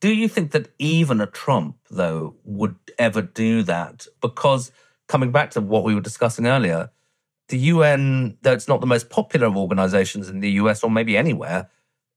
Do 0.01 0.13
you 0.13 0.29
think 0.29 0.53
that 0.53 0.69
even 0.79 1.21
a 1.21 1.27
Trump, 1.27 1.77
though, 1.91 2.37
would 2.45 2.77
ever 2.99 3.23
do 3.23 3.63
that? 3.65 4.07
Because 4.21 4.73
coming 5.09 5.33
back 5.33 5.51
to 5.53 5.61
what 5.61 5.85
we 5.85 5.95
were 5.95 6.01
discussing 6.01 6.47
earlier, 6.47 6.91
the 7.49 7.59
UN, 7.59 8.39
though 8.43 8.53
it's 8.53 8.69
not 8.69 8.81
the 8.81 8.87
most 8.87 9.11
popular 9.11 9.47
of 9.47 9.57
organizations 9.57 10.29
in 10.29 10.41
the 10.41 10.51
US 10.53 10.83
or 10.83 10.91
maybe 10.91 11.17
anywhere, 11.17 11.69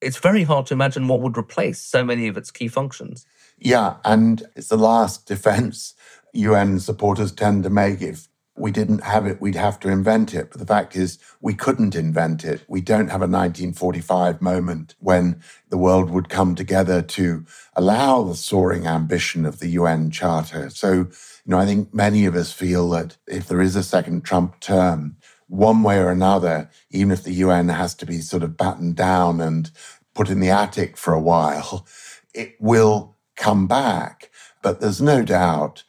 it's 0.01 0.17
very 0.17 0.43
hard 0.43 0.65
to 0.67 0.73
imagine 0.73 1.07
what 1.07 1.21
would 1.21 1.37
replace 1.37 1.79
so 1.79 2.03
many 2.03 2.27
of 2.27 2.37
its 2.37 2.51
key 2.51 2.67
functions. 2.67 3.25
Yeah, 3.57 3.95
and 4.05 4.43
it's 4.55 4.69
the 4.69 4.77
last 4.77 5.25
defense 5.27 5.93
UN 6.35 6.79
supporters 6.79 7.31
tend 7.31 7.63
to 7.63 7.69
make. 7.69 8.01
If 8.01 8.27
we 8.57 8.71
didn't 8.71 9.03
have 9.03 9.25
it, 9.25 9.41
we'd 9.41 9.55
have 9.55 9.79
to 9.81 9.89
invent 9.89 10.33
it. 10.33 10.49
But 10.51 10.59
the 10.59 10.65
fact 10.65 10.95
is, 10.95 11.19
we 11.41 11.53
couldn't 11.53 11.95
invent 11.95 12.45
it. 12.45 12.63
We 12.67 12.79
don't 12.79 13.09
have 13.09 13.21
a 13.21 13.27
1945 13.27 14.41
moment 14.41 14.95
when 14.99 15.41
the 15.69 15.77
world 15.77 16.09
would 16.09 16.29
come 16.29 16.55
together 16.55 17.01
to 17.01 17.45
allow 17.75 18.23
the 18.23 18.35
soaring 18.35 18.87
ambition 18.87 19.45
of 19.45 19.59
the 19.59 19.69
UN 19.69 20.09
Charter. 20.09 20.69
So, 20.69 20.91
you 20.93 21.07
know, 21.47 21.59
I 21.59 21.65
think 21.65 21.93
many 21.93 22.25
of 22.25 22.35
us 22.35 22.53
feel 22.53 22.89
that 22.91 23.17
if 23.27 23.47
there 23.47 23.61
is 23.61 23.75
a 23.75 23.83
second 23.83 24.23
Trump 24.23 24.61
term, 24.61 25.17
one 25.47 25.83
way 25.83 25.99
or 25.99 26.09
another, 26.09 26.69
even 26.91 27.11
if 27.11 27.23
the 27.23 27.33
UN 27.33 27.69
has 27.69 27.93
to 27.95 28.05
be 28.05 28.19
sort 28.19 28.43
of 28.43 28.57
battened 28.57 28.95
down 28.95 29.41
and 29.41 29.69
put 30.13 30.29
in 30.29 30.39
the 30.39 30.49
attic 30.49 30.97
for 30.97 31.13
a 31.13 31.21
while, 31.21 31.85
it 32.33 32.55
will 32.59 33.15
come 33.35 33.67
back. 33.67 34.31
But 34.61 34.79
there's 34.79 35.01
no 35.01 35.23
doubt 35.23 35.83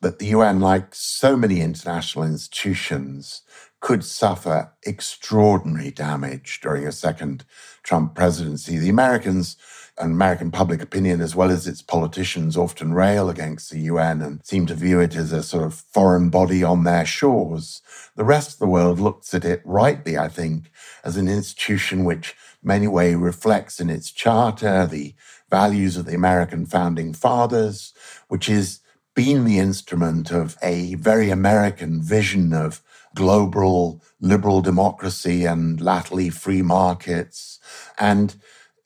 that 0.00 0.18
the 0.18 0.26
UN, 0.26 0.60
like 0.60 0.94
so 0.94 1.36
many 1.36 1.60
international 1.60 2.24
institutions, 2.24 3.42
could 3.80 4.04
suffer 4.04 4.72
extraordinary 4.84 5.90
damage 5.90 6.60
during 6.62 6.86
a 6.86 6.92
second 6.92 7.44
Trump 7.82 8.14
presidency. 8.14 8.78
The 8.78 8.90
Americans 8.90 9.56
and 9.98 10.12
American 10.12 10.50
public 10.50 10.82
opinion, 10.82 11.20
as 11.20 11.34
well 11.34 11.50
as 11.50 11.66
its 11.66 11.82
politicians, 11.82 12.56
often 12.56 12.94
rail 12.94 13.28
against 13.28 13.70
the 13.70 13.80
UN 13.80 14.22
and 14.22 14.44
seem 14.44 14.66
to 14.66 14.74
view 14.74 15.00
it 15.00 15.14
as 15.14 15.32
a 15.32 15.42
sort 15.42 15.64
of 15.64 15.74
foreign 15.74 16.30
body 16.30 16.62
on 16.62 16.84
their 16.84 17.04
shores. 17.04 17.82
The 18.16 18.24
rest 18.24 18.54
of 18.54 18.58
the 18.58 18.66
world 18.66 18.98
looks 18.98 19.34
at 19.34 19.44
it 19.44 19.62
rightly, 19.64 20.16
I 20.16 20.28
think, 20.28 20.70
as 21.04 21.16
an 21.16 21.28
institution 21.28 22.04
which 22.04 22.34
many 22.62 22.88
way 22.88 23.14
reflects 23.14 23.80
in 23.80 23.90
its 23.90 24.10
charter 24.10 24.86
the 24.86 25.14
values 25.50 25.96
of 25.96 26.06
the 26.06 26.14
American 26.14 26.66
founding 26.66 27.12
fathers, 27.12 27.92
which 28.28 28.48
is 28.48 28.80
been 29.14 29.44
the 29.44 29.58
instrument 29.58 30.30
of 30.30 30.56
a 30.62 30.94
very 30.94 31.30
American 31.30 32.02
vision 32.02 32.52
of 32.52 32.82
global 33.14 34.02
liberal 34.20 34.60
democracy 34.60 35.44
and 35.44 35.80
latterly 35.80 36.30
free 36.30 36.62
markets. 36.62 37.58
And, 37.98 38.34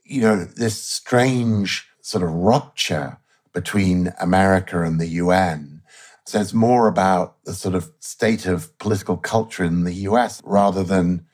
you 0.05 0.23
know, 0.23 0.45
this 0.45 0.83
strange 0.83 1.87
sort 2.01 2.25
of 2.25 2.31
rupture 2.31 3.19
between 3.53 4.13
America 4.21 4.83
and 4.83 5.01
the 5.01 5.07
UN 5.07 5.83
says 6.27 6.55
more 6.55 6.89
about 6.89 7.37
the 7.45 7.55
sort 7.55 7.75
of 7.75 7.93
state 8.01 8.47
of 8.47 8.77
political 8.79 9.17
culture 9.17 9.65
in 9.65 9.85
the 9.85 9.93
US 10.09 10.41
rather 10.45 10.83
than 10.83 11.27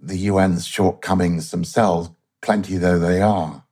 the 0.00 0.28
UN's 0.28 0.66
shortcomings 0.66 1.50
themselves, 1.50 2.10
plenty 2.40 2.76
though 2.76 2.98
they 2.98 3.20
are. 3.20 3.64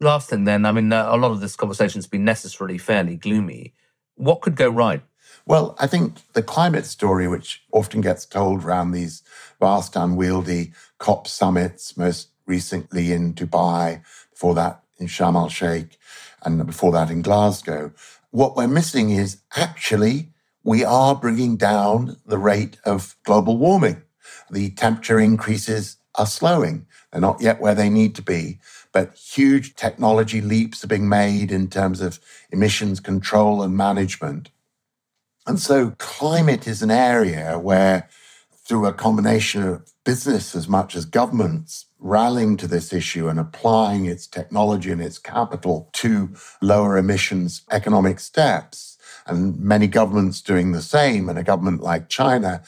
Last 0.00 0.30
thing, 0.30 0.44
then, 0.44 0.64
I 0.64 0.72
mean, 0.72 0.92
uh, 0.92 1.08
a 1.10 1.16
lot 1.16 1.30
of 1.30 1.40
this 1.40 1.54
conversation 1.54 1.98
has 1.98 2.06
been 2.06 2.24
necessarily 2.24 2.78
fairly 2.78 3.16
gloomy. 3.16 3.72
What 4.22 4.40
could 4.40 4.54
go 4.54 4.68
right? 4.68 5.02
Well, 5.46 5.74
I 5.80 5.88
think 5.88 6.18
the 6.32 6.44
climate 6.44 6.86
story, 6.86 7.26
which 7.26 7.64
often 7.72 8.00
gets 8.00 8.24
told 8.24 8.62
around 8.62 8.92
these 8.92 9.24
vast, 9.58 9.96
unwieldy 9.96 10.74
COP 10.98 11.26
summits, 11.26 11.96
most 11.96 12.28
recently 12.46 13.10
in 13.10 13.34
Dubai, 13.34 14.00
before 14.30 14.54
that 14.54 14.80
in 14.98 15.08
Sharm 15.08 15.34
el 15.34 15.48
Sheikh, 15.48 15.98
and 16.44 16.64
before 16.64 16.92
that 16.92 17.10
in 17.10 17.22
Glasgow, 17.22 17.90
what 18.30 18.54
we're 18.54 18.68
missing 18.68 19.10
is 19.10 19.38
actually 19.56 20.28
we 20.62 20.84
are 20.84 21.16
bringing 21.16 21.56
down 21.56 22.18
the 22.24 22.38
rate 22.38 22.78
of 22.84 23.16
global 23.24 23.58
warming. 23.58 24.02
The 24.52 24.70
temperature 24.70 25.18
increases 25.18 25.96
are 26.14 26.26
slowing. 26.26 26.86
They're 27.10 27.20
not 27.20 27.40
yet 27.40 27.60
where 27.60 27.74
they 27.74 27.90
need 27.90 28.14
to 28.14 28.22
be, 28.22 28.60
but 28.92 29.14
huge 29.16 29.74
technology 29.74 30.40
leaps 30.40 30.84
are 30.84 30.88
being 30.88 31.08
made 31.08 31.50
in 31.50 31.68
terms 31.68 32.00
of 32.00 32.20
emissions 32.50 33.00
control 33.00 33.62
and 33.62 33.76
management. 33.76 34.50
And 35.46 35.58
so 35.58 35.94
climate 35.98 36.68
is 36.68 36.82
an 36.82 36.90
area 36.90 37.58
where 37.58 38.08
through 38.64 38.86
a 38.86 38.92
combination 38.92 39.62
of 39.62 39.92
business 40.04 40.54
as 40.54 40.68
much 40.68 40.94
as 40.94 41.04
governments 41.04 41.86
rallying 41.98 42.56
to 42.56 42.66
this 42.66 42.92
issue 42.92 43.28
and 43.28 43.38
applying 43.38 44.06
its 44.06 44.26
technology 44.26 44.90
and 44.90 45.00
its 45.00 45.18
capital 45.18 45.88
to 45.92 46.30
lower 46.60 46.96
emissions 46.96 47.62
economic 47.70 48.20
steps, 48.20 48.98
and 49.26 49.58
many 49.58 49.86
governments 49.86 50.40
doing 50.40 50.72
the 50.72 50.82
same, 50.82 51.28
and 51.28 51.38
a 51.38 51.44
government 51.44 51.82
like 51.82 52.08
China 52.08 52.62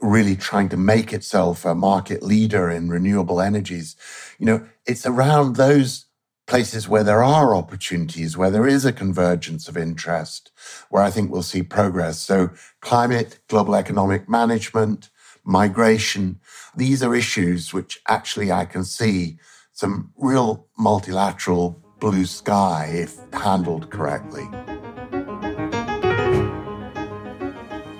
really 0.00 0.36
trying 0.36 0.68
to 0.68 0.76
make 0.76 1.12
itself 1.12 1.64
a 1.64 1.74
market 1.74 2.22
leader 2.22 2.70
in 2.70 2.88
renewable 2.88 3.40
energies. 3.40 3.96
You 4.38 4.46
know, 4.46 4.66
it's 4.86 5.06
around 5.06 5.56
those 5.56 6.06
places 6.46 6.88
where 6.88 7.02
there 7.02 7.24
are 7.24 7.54
opportunities, 7.54 8.36
where 8.36 8.50
there 8.50 8.68
is 8.68 8.84
a 8.84 8.92
convergence 8.92 9.68
of 9.68 9.76
interest, 9.76 10.52
where 10.90 11.02
I 11.02 11.10
think 11.10 11.30
we'll 11.30 11.42
see 11.42 11.62
progress. 11.62 12.20
So 12.20 12.50
climate, 12.80 13.40
global 13.48 13.74
economic 13.74 14.28
management, 14.28 15.10
migration, 15.44 16.40
these 16.76 17.02
are 17.02 17.14
issues 17.14 17.72
which 17.72 18.00
actually 18.08 18.52
I 18.52 18.64
can 18.64 18.84
see 18.84 19.38
some 19.72 20.12
real 20.16 20.66
multilateral 20.78 21.82
blue 21.98 22.26
sky 22.26 22.90
if 22.92 23.16
handled 23.32 23.90
correctly. 23.90 24.48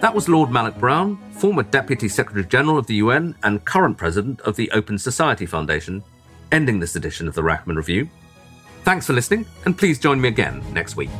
That 0.00 0.14
was 0.14 0.28
Lord 0.28 0.50
Malloch 0.50 0.78
Brown, 0.78 1.18
former 1.36 1.62
Deputy 1.62 2.08
Secretary 2.08 2.44
General 2.44 2.78
of 2.78 2.86
the 2.86 2.96
UN 2.96 3.34
and 3.42 3.64
current 3.64 3.96
President 3.96 4.40
of 4.42 4.56
the 4.56 4.70
Open 4.72 4.98
Society 4.98 5.46
Foundation, 5.46 6.02
ending 6.50 6.80
this 6.80 6.96
edition 6.96 7.28
of 7.28 7.34
the 7.34 7.42
Rachman 7.42 7.76
Review. 7.76 8.08
Thanks 8.84 9.06
for 9.06 9.12
listening, 9.12 9.46
and 9.64 9.76
please 9.76 9.98
join 9.98 10.20
me 10.20 10.28
again 10.28 10.62
next 10.72 10.96
week. 10.96 11.10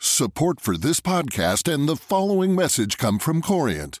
Support 0.00 0.60
for 0.60 0.76
this 0.76 1.00
podcast 1.00 1.72
and 1.72 1.88
the 1.88 1.94
following 1.94 2.54
message 2.54 2.98
come 2.98 3.20
from 3.20 3.40
Corient. 3.40 4.00